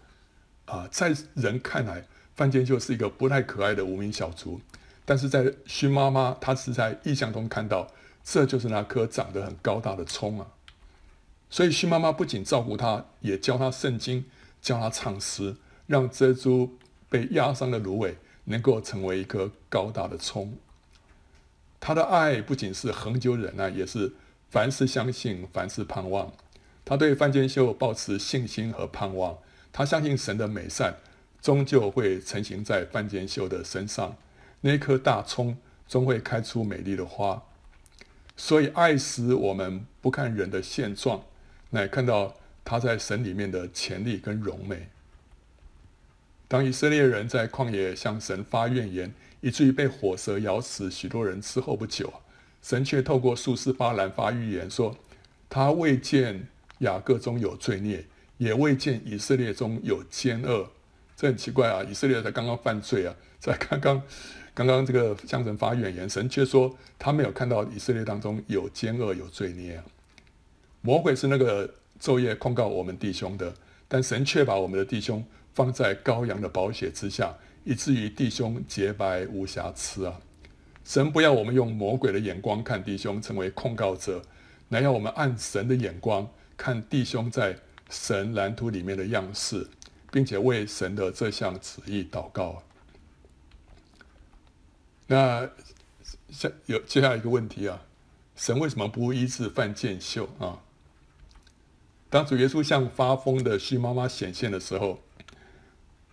[0.67, 4.61] 啊，在人看来，范建秀是一个不太可爱的无名小卒。
[5.07, 7.89] 但是在徐妈妈，她是在异象中看到，
[8.23, 10.47] 这就是那颗长得很高大的葱啊。
[11.51, 14.25] 所以须妈妈不仅照顾他，也教他圣经，
[14.61, 15.57] 教他唱诗，
[15.87, 20.57] 让这株被压伤的芦苇能够成为一棵高大的葱。
[21.81, 24.13] 他的爱不仅是恒久忍耐，也是
[24.51, 26.33] 凡事相信，凡事盼望。
[26.85, 29.39] 他对范建秀抱持信心和盼望，
[29.73, 30.97] 他相信神的美善
[31.41, 34.17] 终究会成型在范建秀的身上。
[34.63, 35.57] 那颗大葱
[35.87, 37.43] 终会开出美丽的花，
[38.37, 41.23] 所以爱使我们不看人的现状，
[41.70, 44.88] 乃看到他在神里面的潜力跟荣美。
[46.46, 52.12] 当以色列人在旷野向神发怨言，以至于被火蛇咬死许多人之后不久，
[52.62, 54.96] 神却透过术士巴兰发预言说：
[55.48, 58.04] 他未见雅各中有罪孽，
[58.38, 60.70] 也未见以色列中有奸恶。
[61.16, 61.83] 这很奇怪啊！
[61.83, 64.02] 以色列才刚刚犯罪啊，在刚刚。
[64.54, 69.85] 刚刚这个向神发怨言，神却说他没有看到以色列当中有奸恶、有罪孽啊。
[70.81, 73.53] 魔鬼是那个昼夜控告我们弟兄的，
[73.88, 80.21] 但神却把我们的弟兄放在羔羊的宝血之下，以至于弟兄洁白无瑕疵啊。
[80.85, 84.23] 神不要我们用魔鬼的眼光看弟兄，成为控告者，
[84.69, 87.59] 乃要我们按神的眼光看弟兄在
[87.91, 89.67] 神蓝图里面的样式，
[90.11, 92.62] 并且为神的这项旨意祷告。
[95.09, 95.51] 那
[96.31, 97.83] 下有接下来一个问题啊，
[98.37, 100.61] 神为什么不医治范建秀啊？
[102.11, 105.01] 当主耶稣向发疯的须妈妈显现的时候，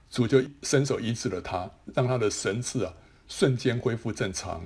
[0.09, 2.93] 主就伸手医治了他，让他的神智啊
[3.27, 4.63] 瞬间恢复正常。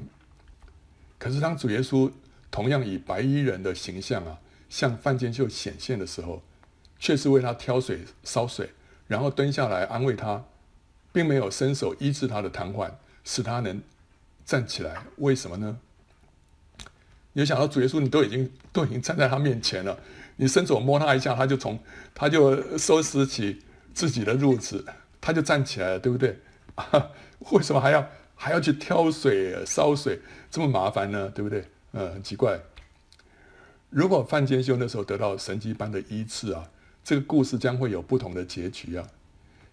[1.18, 2.12] 可是当主耶稣
[2.50, 4.40] 同样以白衣人的形象啊
[4.70, 6.42] 向范建秀显现的时候，
[6.98, 8.72] 却是为他挑水烧水，
[9.08, 10.46] 然后蹲下来安慰他，
[11.12, 12.92] 并没有伸手医治他的瘫痪，
[13.24, 13.82] 使他能。
[14.46, 15.78] 站起来，为什么呢？
[17.34, 19.98] 你想到主耶稣，你都已经都已经站在他面前了，
[20.38, 21.80] 你伸手摸他一下，他就从
[22.14, 23.62] 他就收拾起
[23.94, 24.86] 自己的褥子，
[25.22, 26.40] 他就站起来了，对不对？
[26.76, 27.12] 啊，
[27.52, 31.30] 为什么还要还要去挑水烧水，这么麻烦呢？
[31.30, 31.66] 对不对？
[31.94, 32.60] 嗯，很奇怪。
[33.90, 36.70] 如果范建秀那时候得到神迹般的医治啊，
[37.04, 39.08] 这个故事将会有不同的结局啊。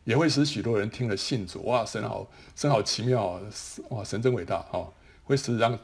[0.05, 3.41] 也会使许多人听了信主，哇，神好，神好奇妙，
[3.89, 4.87] 哇，神真伟大啊！
[5.25, 5.77] 会使让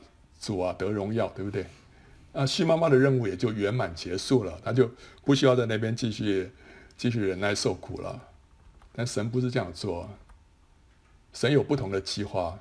[0.43, 1.65] 主啊得荣耀，对不对？
[2.33, 4.91] 啊，须妈妈的任务也就圆满结束了，她就
[5.25, 6.51] 不需要在那边继续
[6.97, 8.29] 继续忍耐受苦了。
[8.93, 10.11] 但神不是这样做，
[11.33, 12.59] 神有不同的计划，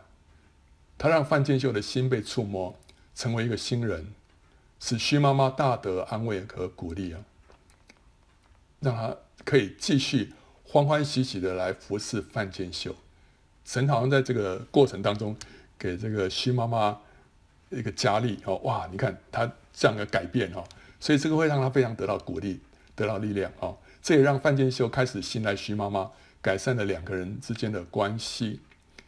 [0.97, 2.77] 他让范建秀的心被触摸，
[3.15, 4.13] 成为一个新人，
[4.79, 7.21] 使须妈妈大得安慰和鼓励啊，
[8.79, 10.33] 让他可以继续。
[10.63, 12.95] 欢欢喜喜的来服侍范建秀，
[13.65, 15.35] 神好像在这个过程当中
[15.77, 16.97] 给这个须妈妈
[17.71, 18.87] 一个加力哦，哇！
[18.91, 20.63] 你看他这样的改变哦，
[20.99, 22.59] 所以这个会让他非常得到鼓励，
[22.95, 23.77] 得到力量哦。
[24.01, 28.59] 这也让范建秀开始信赖徐妈妈，改善了两个人之间的关系。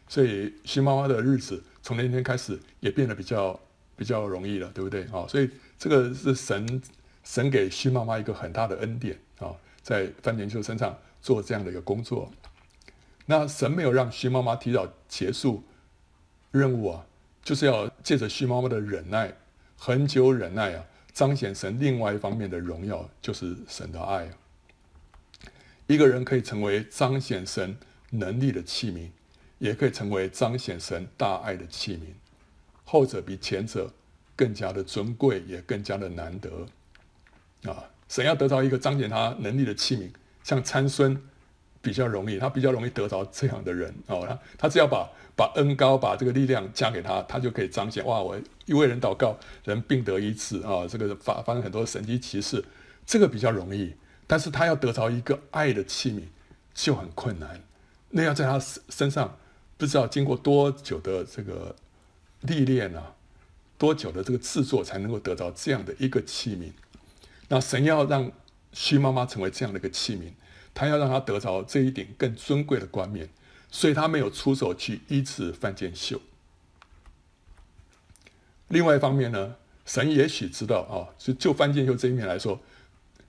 [0.08, 3.58] 所以徐妈妈的日子从那天开始也变得比较
[3.96, 5.06] 比较容易了，对不对？
[5.12, 5.48] 哦，所以
[5.78, 6.82] 这个是神
[7.22, 10.98] 神给徐妈妈一个很大的恩典啊，在范建秀身上。
[11.24, 12.30] 做这样的一个工作，
[13.24, 15.64] 那神没有让徐妈妈提早结束
[16.50, 17.06] 任务啊，
[17.44, 19.32] 就是要借着徐妈妈的忍耐，
[19.76, 24.28] 很久忍耐啊，彰显神另外一方面的荣耀，就是神的爱。
[25.86, 27.76] 一个人可以成为彰显神
[28.10, 29.10] 能力的器皿，
[29.58, 32.14] 也可以成为彰显神大爱的器皿，
[32.84, 33.92] 后者比前者
[34.34, 36.66] 更加的尊贵，也更加的难得
[37.64, 37.84] 啊！
[38.08, 40.10] 神要得到一个彰显他能力的器皿。
[40.42, 41.20] 像参孙
[41.84, 44.24] 比较容易，他比较容易得着这样的人哦。
[44.26, 45.06] 他他只要把
[45.36, 48.22] 把恩膏把这个力量加给他，他就可以彰显哇！
[48.22, 52.64] 我一为人祷告，人病得医治啊、这个发发生很多神迹奇事，
[53.04, 53.92] 这个比较容易。
[54.26, 56.22] 但是他要得着一个爱的器皿
[56.72, 57.60] 就很困难，
[58.08, 59.36] 那要在他身身上
[59.76, 61.76] 不知道经过多久的这个
[62.40, 63.12] 历练啊，
[63.76, 66.72] 多久的这个制作才能够得到这样的一个器皿。
[67.48, 68.32] 那神要让
[68.72, 70.32] 须妈妈成为这样的一个器皿。
[70.74, 73.28] 他要让他得着这一顶更尊贵的冠冕，
[73.70, 76.20] 所以他没有出手去医治范建秀。
[78.68, 79.54] 另外一方面呢，
[79.86, 82.60] 神也许知道啊，就就范建秀这一面来说，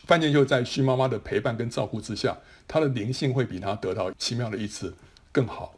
[0.06, 2.38] 范建秀在徐妈妈的陪伴跟照顾之下，
[2.68, 4.94] 他的灵性会比他得到奇妙的医治
[5.32, 5.76] 更好。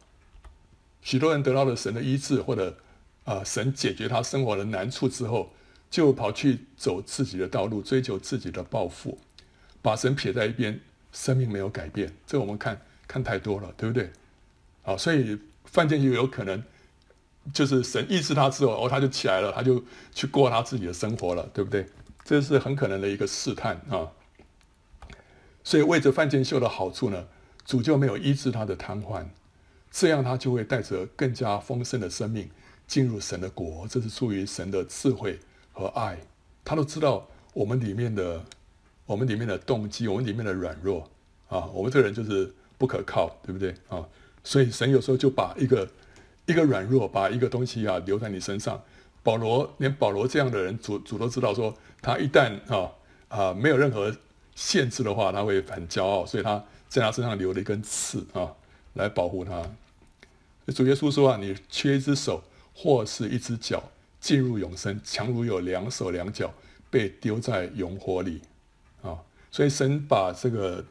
[1.02, 2.78] 许多人得到了神的医治，或者
[3.24, 5.52] 啊，神解决他生活的难处之后，
[5.90, 9.18] 就跑去走自己的道路，追求自己的抱负，
[9.82, 10.80] 把神撇在一边。
[11.18, 14.08] 生命没有改变，这我们看看太多了，对不对？
[14.82, 16.62] 好，所以范建秀有可能
[17.52, 19.82] 就是神医治他之后，哦，他就起来了，他就
[20.14, 21.88] 去过他自己的生活了，对不对？
[22.22, 24.06] 这是很可能的一个试探啊。
[25.64, 27.26] 所以为着范建秀的好处呢，
[27.64, 29.26] 主就没有医治他的瘫痪，
[29.90, 32.48] 这样他就会带着更加丰盛的生命
[32.86, 33.88] 进入神的国。
[33.88, 35.40] 这是出于神的智慧
[35.72, 36.20] 和爱，
[36.64, 38.44] 他都知道我们里面的。
[39.08, 41.08] 我们里面的动机，我们里面的软弱
[41.48, 44.06] 啊，我们这个人就是不可靠，对不对啊？
[44.44, 45.88] 所以神有时候就把一个
[46.44, 48.78] 一个软弱，把一个东西啊留在你身上。
[49.22, 52.92] 保罗连保罗这样的人，主主都知道说，他一旦啊
[53.28, 54.14] 啊没有任何
[54.54, 58.52] 限制的话，他会很骄傲，所以他在他身上留了一根刺啊，
[58.92, 59.62] 来保护他。
[60.74, 62.44] 主耶稣说啊，你缺一只手
[62.74, 63.82] 或是一只脚，
[64.20, 66.52] 进入永生，强如有两手两脚
[66.90, 68.42] 被丢在永火里。
[69.58, 70.84] 所以神把这个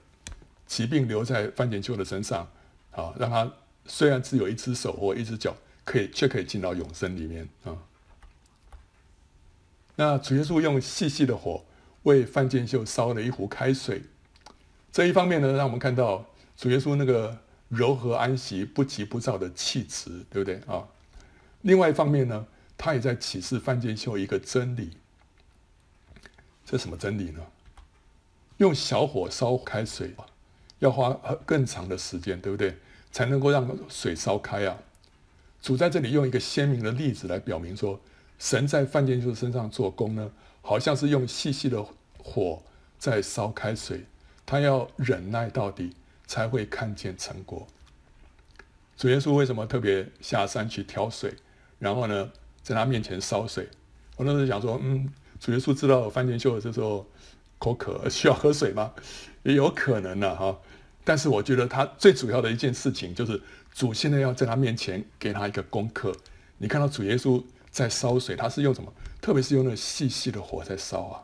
[0.66, 2.46] 疾病留在范建秀的身上，
[2.92, 3.50] 啊，让他
[3.86, 5.56] 虽然只有一只手或一只脚，
[5.86, 7.78] 可以却可以进到永生里面啊。
[9.96, 11.64] 那主耶稣用细细的火
[12.04, 14.02] 为范建秀烧了一壶开水，
[14.92, 16.26] 这一方面呢，让我们看到
[16.58, 17.40] 主耶稣那个
[17.70, 20.86] 柔和安息、不急不躁的气质，对不对啊？
[21.62, 22.46] 另外一方面呢，
[22.78, 24.98] 他也在启示范建秀一个真理，
[26.66, 27.42] 这什么真理呢？
[28.58, 30.16] 用小火烧开水，
[30.80, 31.12] 要花
[31.46, 32.78] 更长的时间，对不对？
[33.12, 34.78] 才能够让水烧开啊！
[35.62, 38.00] 主在这里用一个鲜明的例子来表明说，
[38.38, 40.32] 神在范建秀身上做工呢，
[40.62, 41.84] 好像是用细细的
[42.18, 42.62] 火
[43.00, 44.06] 在烧开水，
[44.46, 45.96] 他要忍耐到底，
[46.26, 47.66] 才会看见成果。
[48.96, 51.34] 主耶稣为什么特别下山去挑水，
[51.80, 52.32] 然后呢，
[52.62, 53.68] 在他面前烧水？
[54.16, 57.06] 我那时候想说，嗯，主耶稣知道范建秀这时候。
[57.60, 58.94] 口渴需要喝水吗？
[59.44, 60.58] 也有可能呢，哈。
[61.04, 63.42] 但是我觉得他最主要的一件事情就是
[63.74, 66.14] 主现在要在他面前给他一个功课。
[66.58, 67.42] 你看到主耶稣
[67.72, 68.92] 在烧水，他是用什么？
[69.22, 71.24] 特别是用那细细的火在烧啊。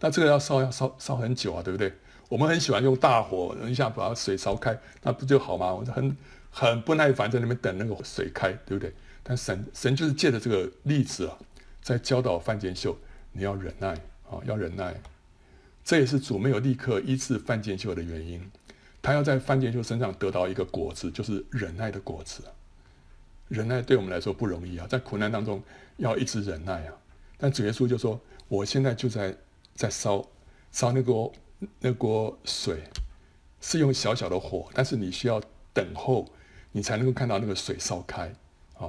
[0.00, 1.92] 那这个要烧要烧烧很久啊，对不对？
[2.28, 5.72] 我们很喜欢用大火一下把水烧开，那不就好吗？
[5.72, 6.16] 我就很
[6.50, 8.92] 很不耐烦在那边等那个水开，对不对？
[9.22, 11.38] 但神神就是借着这个例子啊，
[11.80, 12.96] 在教导范建秀，
[13.30, 13.90] 你要忍耐
[14.28, 15.00] 啊，要忍耐。
[15.84, 18.50] 这也是主没有立刻医治范建秀的原因，
[19.02, 22.44] 他要在范建秀身上得到一个果子，就是忍耐的果子。
[23.48, 25.62] 忍耐对我们来说不容易啊，在苦难当中
[25.96, 26.94] 要一直忍耐啊。
[27.36, 28.18] 但主耶稣就说
[28.48, 29.36] ：“我现在就在
[29.74, 30.24] 在烧
[30.70, 31.32] 烧那锅
[31.80, 32.84] 那锅水，
[33.60, 35.42] 是用小小的火，但是你需要
[35.74, 36.26] 等候，
[36.70, 38.32] 你才能够看到那个水烧开
[38.78, 38.88] 啊。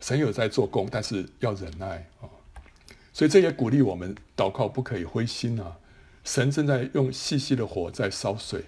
[0.00, 2.28] 神有在做工，但是要忍耐啊。
[3.12, 5.78] 所以这也鼓励我们祷告不可以灰心啊。”
[6.24, 8.64] 神正在用细细的火在烧水，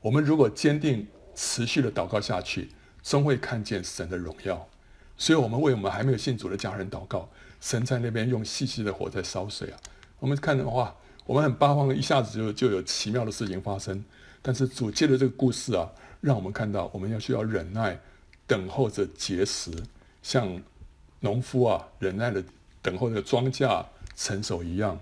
[0.00, 2.70] 我们如果坚定持续的祷告下去，
[3.02, 4.68] 终会看见神的荣耀。
[5.16, 7.28] 所以，我们为我们还没有信主的家人祷告，
[7.60, 9.78] 神在那边用细细的火在烧水啊。
[10.20, 10.94] 我们看的话，
[11.26, 14.04] 我们很巴望一下子就就有奇妙的事情发生。
[14.40, 15.90] 但是主借的这个故事啊，
[16.20, 17.98] 让我们看到我们要需要忍耐，
[18.46, 19.72] 等候着结实，
[20.22, 20.62] 像
[21.20, 22.44] 农夫啊忍耐的
[22.80, 23.84] 等候着庄稼
[24.14, 25.00] 成熟一样。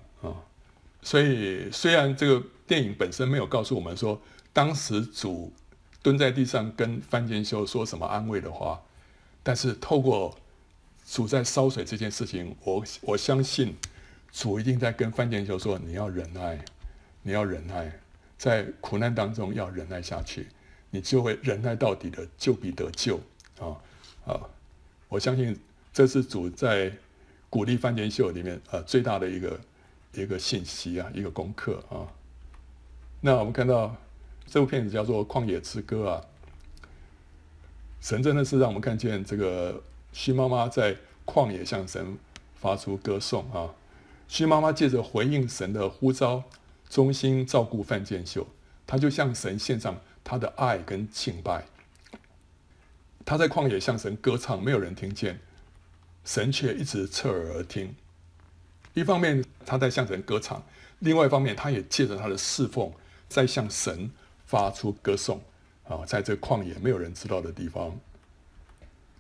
[1.07, 4.21] 所以，虽然这个电影本身没有告诉我们说，
[4.53, 5.53] 当时主
[6.03, 8.83] 蹲在地上跟范建秀说什么安慰的话，
[9.45, 10.37] 但是透过
[11.09, 13.77] 主在烧水这件事情，我我相信
[14.33, 16.59] 主一定在跟范建秀说：你要忍耐，
[17.23, 18.01] 你要忍耐，
[18.37, 20.49] 在苦难当中要忍耐下去，
[20.91, 23.21] 你就会忍耐到底的，就必得救
[23.61, 23.79] 啊
[24.27, 24.41] 啊！
[25.09, 25.57] 我相信
[25.93, 26.93] 这是主在
[27.49, 29.61] 鼓励范建秀里面啊最大的一个。
[30.13, 32.07] 一个信息啊，一个功课啊。
[33.21, 33.97] 那我们看到
[34.47, 36.23] 这部片子叫做《旷野之歌》啊，
[38.01, 39.83] 神真的是让我们看见这个
[40.13, 42.17] 须妈妈在旷野向神
[42.55, 43.75] 发出歌颂啊。
[44.29, 46.43] 须妈妈借着回应神的呼召，
[46.89, 48.47] 忠心照顾范建秀，
[48.87, 51.65] 她就向神献上她的爱跟敬拜。
[53.25, 55.41] 她在旷野向神歌唱，没有人听见，
[56.25, 57.95] 神却一直侧耳而听。
[58.97, 60.65] 一方面他在向神歌唱，
[61.01, 62.91] 另外一方面他也借着他的侍奉，
[63.29, 64.11] 在向神
[64.47, 65.41] 发出歌颂。
[65.89, 67.97] 啊，在这旷野没有人知道的地方，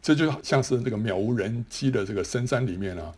[0.02, 3.14] 这就像是这个渺无人迹的这个深山里面啊，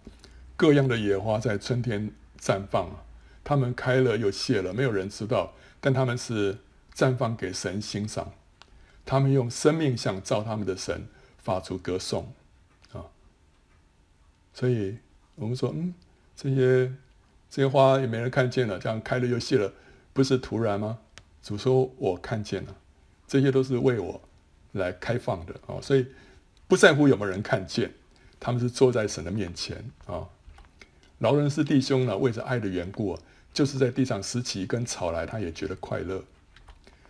[0.55, 3.03] 各样的野花在春天绽放啊，
[3.43, 6.59] 它们开了又谢了，没有人知道，但它们是
[6.95, 8.35] 绽放给神欣赏，
[9.07, 12.31] 他们用生命向造他们的神发出歌颂
[12.93, 13.01] 啊，
[14.53, 14.99] 所以
[15.37, 15.95] 我们说，嗯，
[16.41, 16.87] 这些
[17.51, 19.73] 这些花也没人看见了，这样开了又谢了，
[20.13, 21.01] 不是突然吗？
[21.43, 22.77] 主说我看见了。
[23.27, 24.23] 这些都是为我
[24.73, 26.07] 来开放的啊，所以
[26.69, 27.93] 不在乎有没有人看见，
[28.39, 30.29] 他们是坐在神的面前啊。
[31.19, 33.19] 劳伦斯弟兄呢，为着爱的缘故，
[33.53, 36.23] 就是在地上拾起一根草来，他也觉得快乐。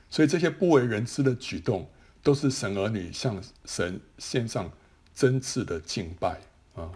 [0.08, 1.86] 所以这些不为人知的举动，
[2.22, 4.72] 都是神儿女向神献上
[5.14, 6.40] 真挚的敬拜
[6.74, 6.90] 啊。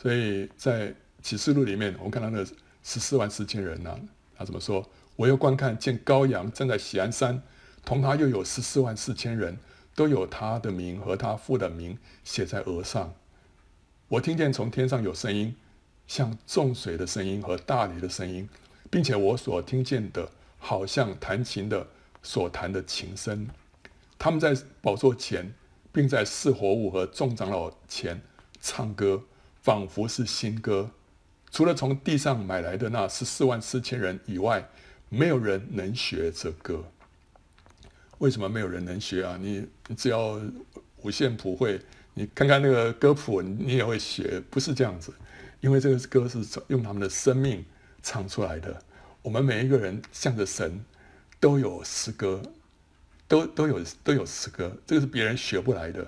[0.00, 0.94] 所以在
[1.28, 2.42] 启示录里面，我们看到那
[2.82, 3.94] 十四万四千人呢，
[4.34, 4.88] 他怎么说？
[5.16, 7.42] 我又观看，见羔羊站在喜安山。
[7.84, 9.58] 同他又有十四万四千人，
[9.94, 13.12] 都有他的名和他父的名写在额上。
[14.08, 15.54] 我听见从天上有声音，
[16.06, 18.48] 像众水的声音和大雷的声音，
[18.90, 21.88] 并且我所听见的，好像弹琴的
[22.22, 23.46] 所弹的琴声。
[24.18, 25.52] 他们在宝座前，
[25.92, 28.22] 并在四活物和众长老前
[28.62, 29.24] 唱歌，
[29.60, 30.92] 仿佛是新歌。
[31.50, 34.68] 除了从地上买来的那十四万四千人以外，
[35.08, 36.84] 没有人能学这歌。
[38.18, 39.38] 为什么没有人能学啊？
[39.40, 40.40] 你你只要
[41.02, 41.80] 五线谱会，
[42.14, 44.42] 你看看那个歌谱，你也会学。
[44.50, 45.14] 不是这样子，
[45.60, 47.64] 因为这个歌是用他们的生命
[48.02, 48.82] 唱出来的。
[49.22, 50.84] 我们每一个人向着神
[51.40, 52.42] 都有诗歌，
[53.26, 56.06] 都都有都有诗歌，这个是别人学不来的。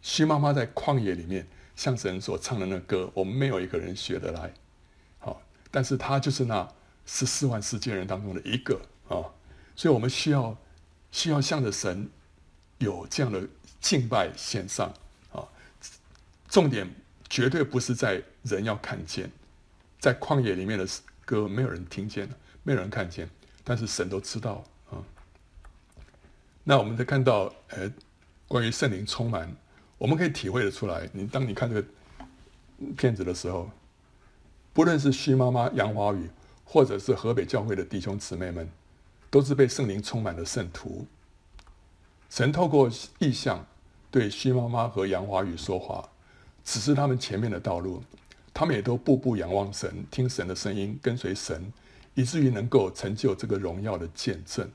[0.00, 1.46] 新妈妈在旷野里面
[1.78, 4.52] 向神所唱的那歌，我们没有一个人学得来。
[5.18, 6.68] 好，但是他就是那
[7.06, 9.22] 十四万四千人当中的一个啊，
[9.74, 10.54] 所以我们需要。
[11.10, 12.06] 需要向着神
[12.76, 13.42] 有这样的
[13.80, 14.92] 敬拜献上
[15.32, 15.40] 啊！
[16.50, 16.86] 重点
[17.30, 19.32] 绝对不是在人要看见，
[19.98, 20.86] 在旷野里面的
[21.24, 22.28] 歌没有人听见，
[22.62, 23.26] 没有人看见，
[23.64, 25.00] 但是神都知道啊。
[26.62, 27.90] 那我们再看到，呃，
[28.46, 29.50] 关于圣灵充满，
[29.98, 31.06] 我们可以体会得出来。
[31.12, 31.88] 你当你看这个
[32.96, 33.70] 片子的时候，
[34.72, 36.30] 不论是徐妈妈杨华宇，
[36.64, 38.68] 或者是河北教会的弟兄姊妹们。
[39.30, 41.06] 都是被圣灵充满的圣徒。
[42.30, 43.62] 神透过异象
[44.10, 46.08] 对徐妈妈和杨华宇说话，
[46.64, 48.02] 指示他们前面的道路。
[48.54, 51.70] 他们也都步步仰望神，听神的声音，跟随神，
[52.14, 54.66] 以至于能够成就这个荣耀的见证。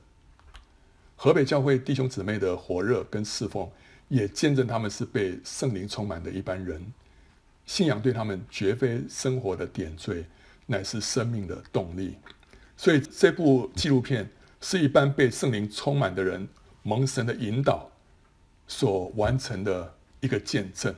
[1.16, 3.68] 河北教会弟兄姊妹的火热跟侍奉，
[4.14, 6.80] 也见证他们是被圣灵充满的一般人。
[7.66, 10.24] 信仰对他们绝非生活的点缀，
[10.66, 12.16] 乃是生命的动力。
[12.76, 14.30] 所以这部纪录片。
[14.66, 16.48] 是一般被圣灵充满的人
[16.84, 17.86] 蒙神的引导
[18.66, 20.94] 所完成的一个见证。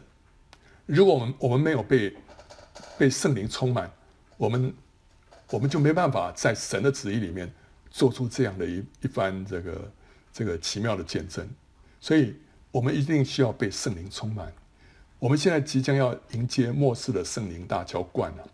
[0.87, 2.17] 如果我们我们没有被
[2.97, 3.91] 被圣灵充满，
[4.37, 4.73] 我们
[5.51, 7.53] 我们就没办法在神的旨意里面
[7.91, 9.93] 做出这样的一一番这个
[10.33, 11.45] 这个奇妙的见证。
[12.01, 12.37] 所以，
[12.77, 14.53] 我们一定需要被圣灵充满。
[15.19, 18.47] 我们现在即将要迎接末世的圣灵大浇灌了，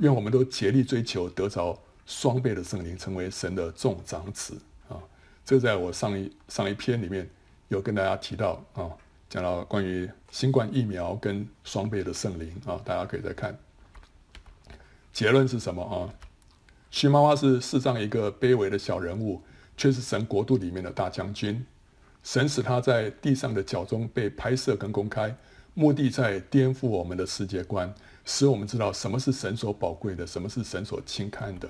[0.00, 1.78] 愿我们都竭力追求得着。
[2.04, 4.96] 双倍的圣灵成为神的众长子啊！
[5.44, 7.28] 这在我上一上一篇里面
[7.68, 8.88] 有跟大家提到啊，
[9.28, 13.58] 讲到关于新冠疫苗跟双倍的圣灵啊，大家可以再看。
[15.12, 16.08] 结论是什么啊？
[16.90, 19.42] 徐妈妈是世上一个卑微的小人物，
[19.76, 21.62] 却是神国度里面的大将军。
[22.30, 25.34] 神使他在地上的脚中被拍摄跟公开，
[25.72, 27.90] 目的在颠覆我们的世界观，
[28.26, 31.66] 使我们知道什么是神所宝贵的，什么是神所轻看的。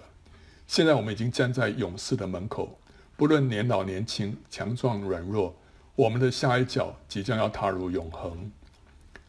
[0.67, 2.77] 现在我们已经站在永世的门口，
[3.17, 5.55] 不论年老年轻、强壮软弱，
[5.95, 8.51] 我们的下一脚即将要踏入永恒。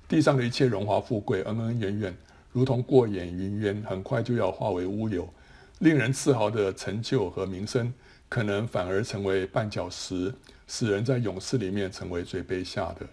[0.07, 2.17] 地上的一切荣华富贵、恩恩怨怨，
[2.51, 5.31] 如同过眼云烟，很快就要化为乌有。
[5.77, 7.93] 令人自豪的成就和名声，
[8.29, 10.33] 可能反而成为绊脚石，
[10.67, 13.05] 使人在勇士里面成为最卑下的。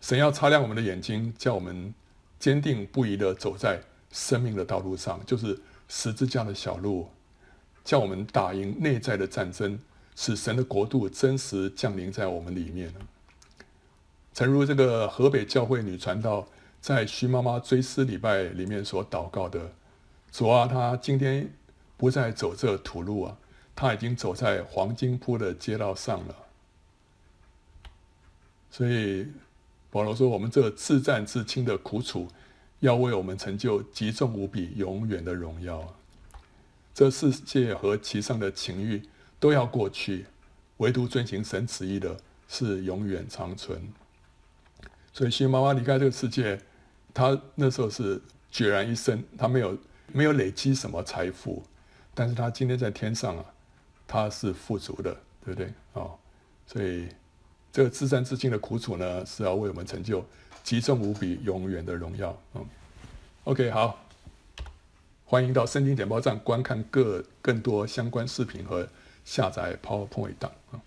[0.00, 1.94] 神要擦亮我们的眼睛，叫我们
[2.38, 3.80] 坚定不移地走在
[4.12, 5.58] 生命的道路上，就是。
[5.86, 7.06] 十字架的小路，
[7.84, 9.78] 叫我们打赢内在的战争，
[10.16, 12.92] 使神的国度真实降临在我们里面。
[14.32, 16.48] 诚如这个河北教会女传道
[16.80, 19.72] 在徐妈妈追思礼拜里面所祷告的，
[20.32, 21.52] 主啊，她今天
[21.98, 23.36] 不再走这土路啊，
[23.74, 26.36] 他已经走在黄金铺的街道上了。
[28.70, 29.26] 所以
[29.90, 32.28] 保罗说，我们这至暂至轻的苦楚，
[32.80, 35.94] 要为我们成就极重无比、永远的荣耀。
[36.92, 39.02] 这世界和其上的情欲
[39.38, 40.26] 都要过去，
[40.78, 42.16] 唯独遵行神旨意的
[42.48, 43.80] 是永远长存。
[45.12, 46.60] 所以，徐妈妈离开这个世界，
[47.12, 48.20] 她那时候是
[48.52, 49.78] 孑然一身，她没有
[50.12, 51.62] 没有累积什么财富，
[52.12, 53.44] 但是她今天在天上啊，
[54.06, 55.66] 他是富足的，对不对？
[55.94, 56.10] 啊，
[56.66, 57.08] 所以
[57.72, 60.24] 这个至善至轻的苦楚呢，是要为我们成就
[60.62, 62.36] 极重无比、永远的荣耀。
[62.54, 62.66] 嗯
[63.44, 63.98] ，OK，好，
[65.24, 68.88] 欢迎到圣经简报站观看各更多相关视频和
[69.24, 70.80] 下载 PowerPoint 档啊。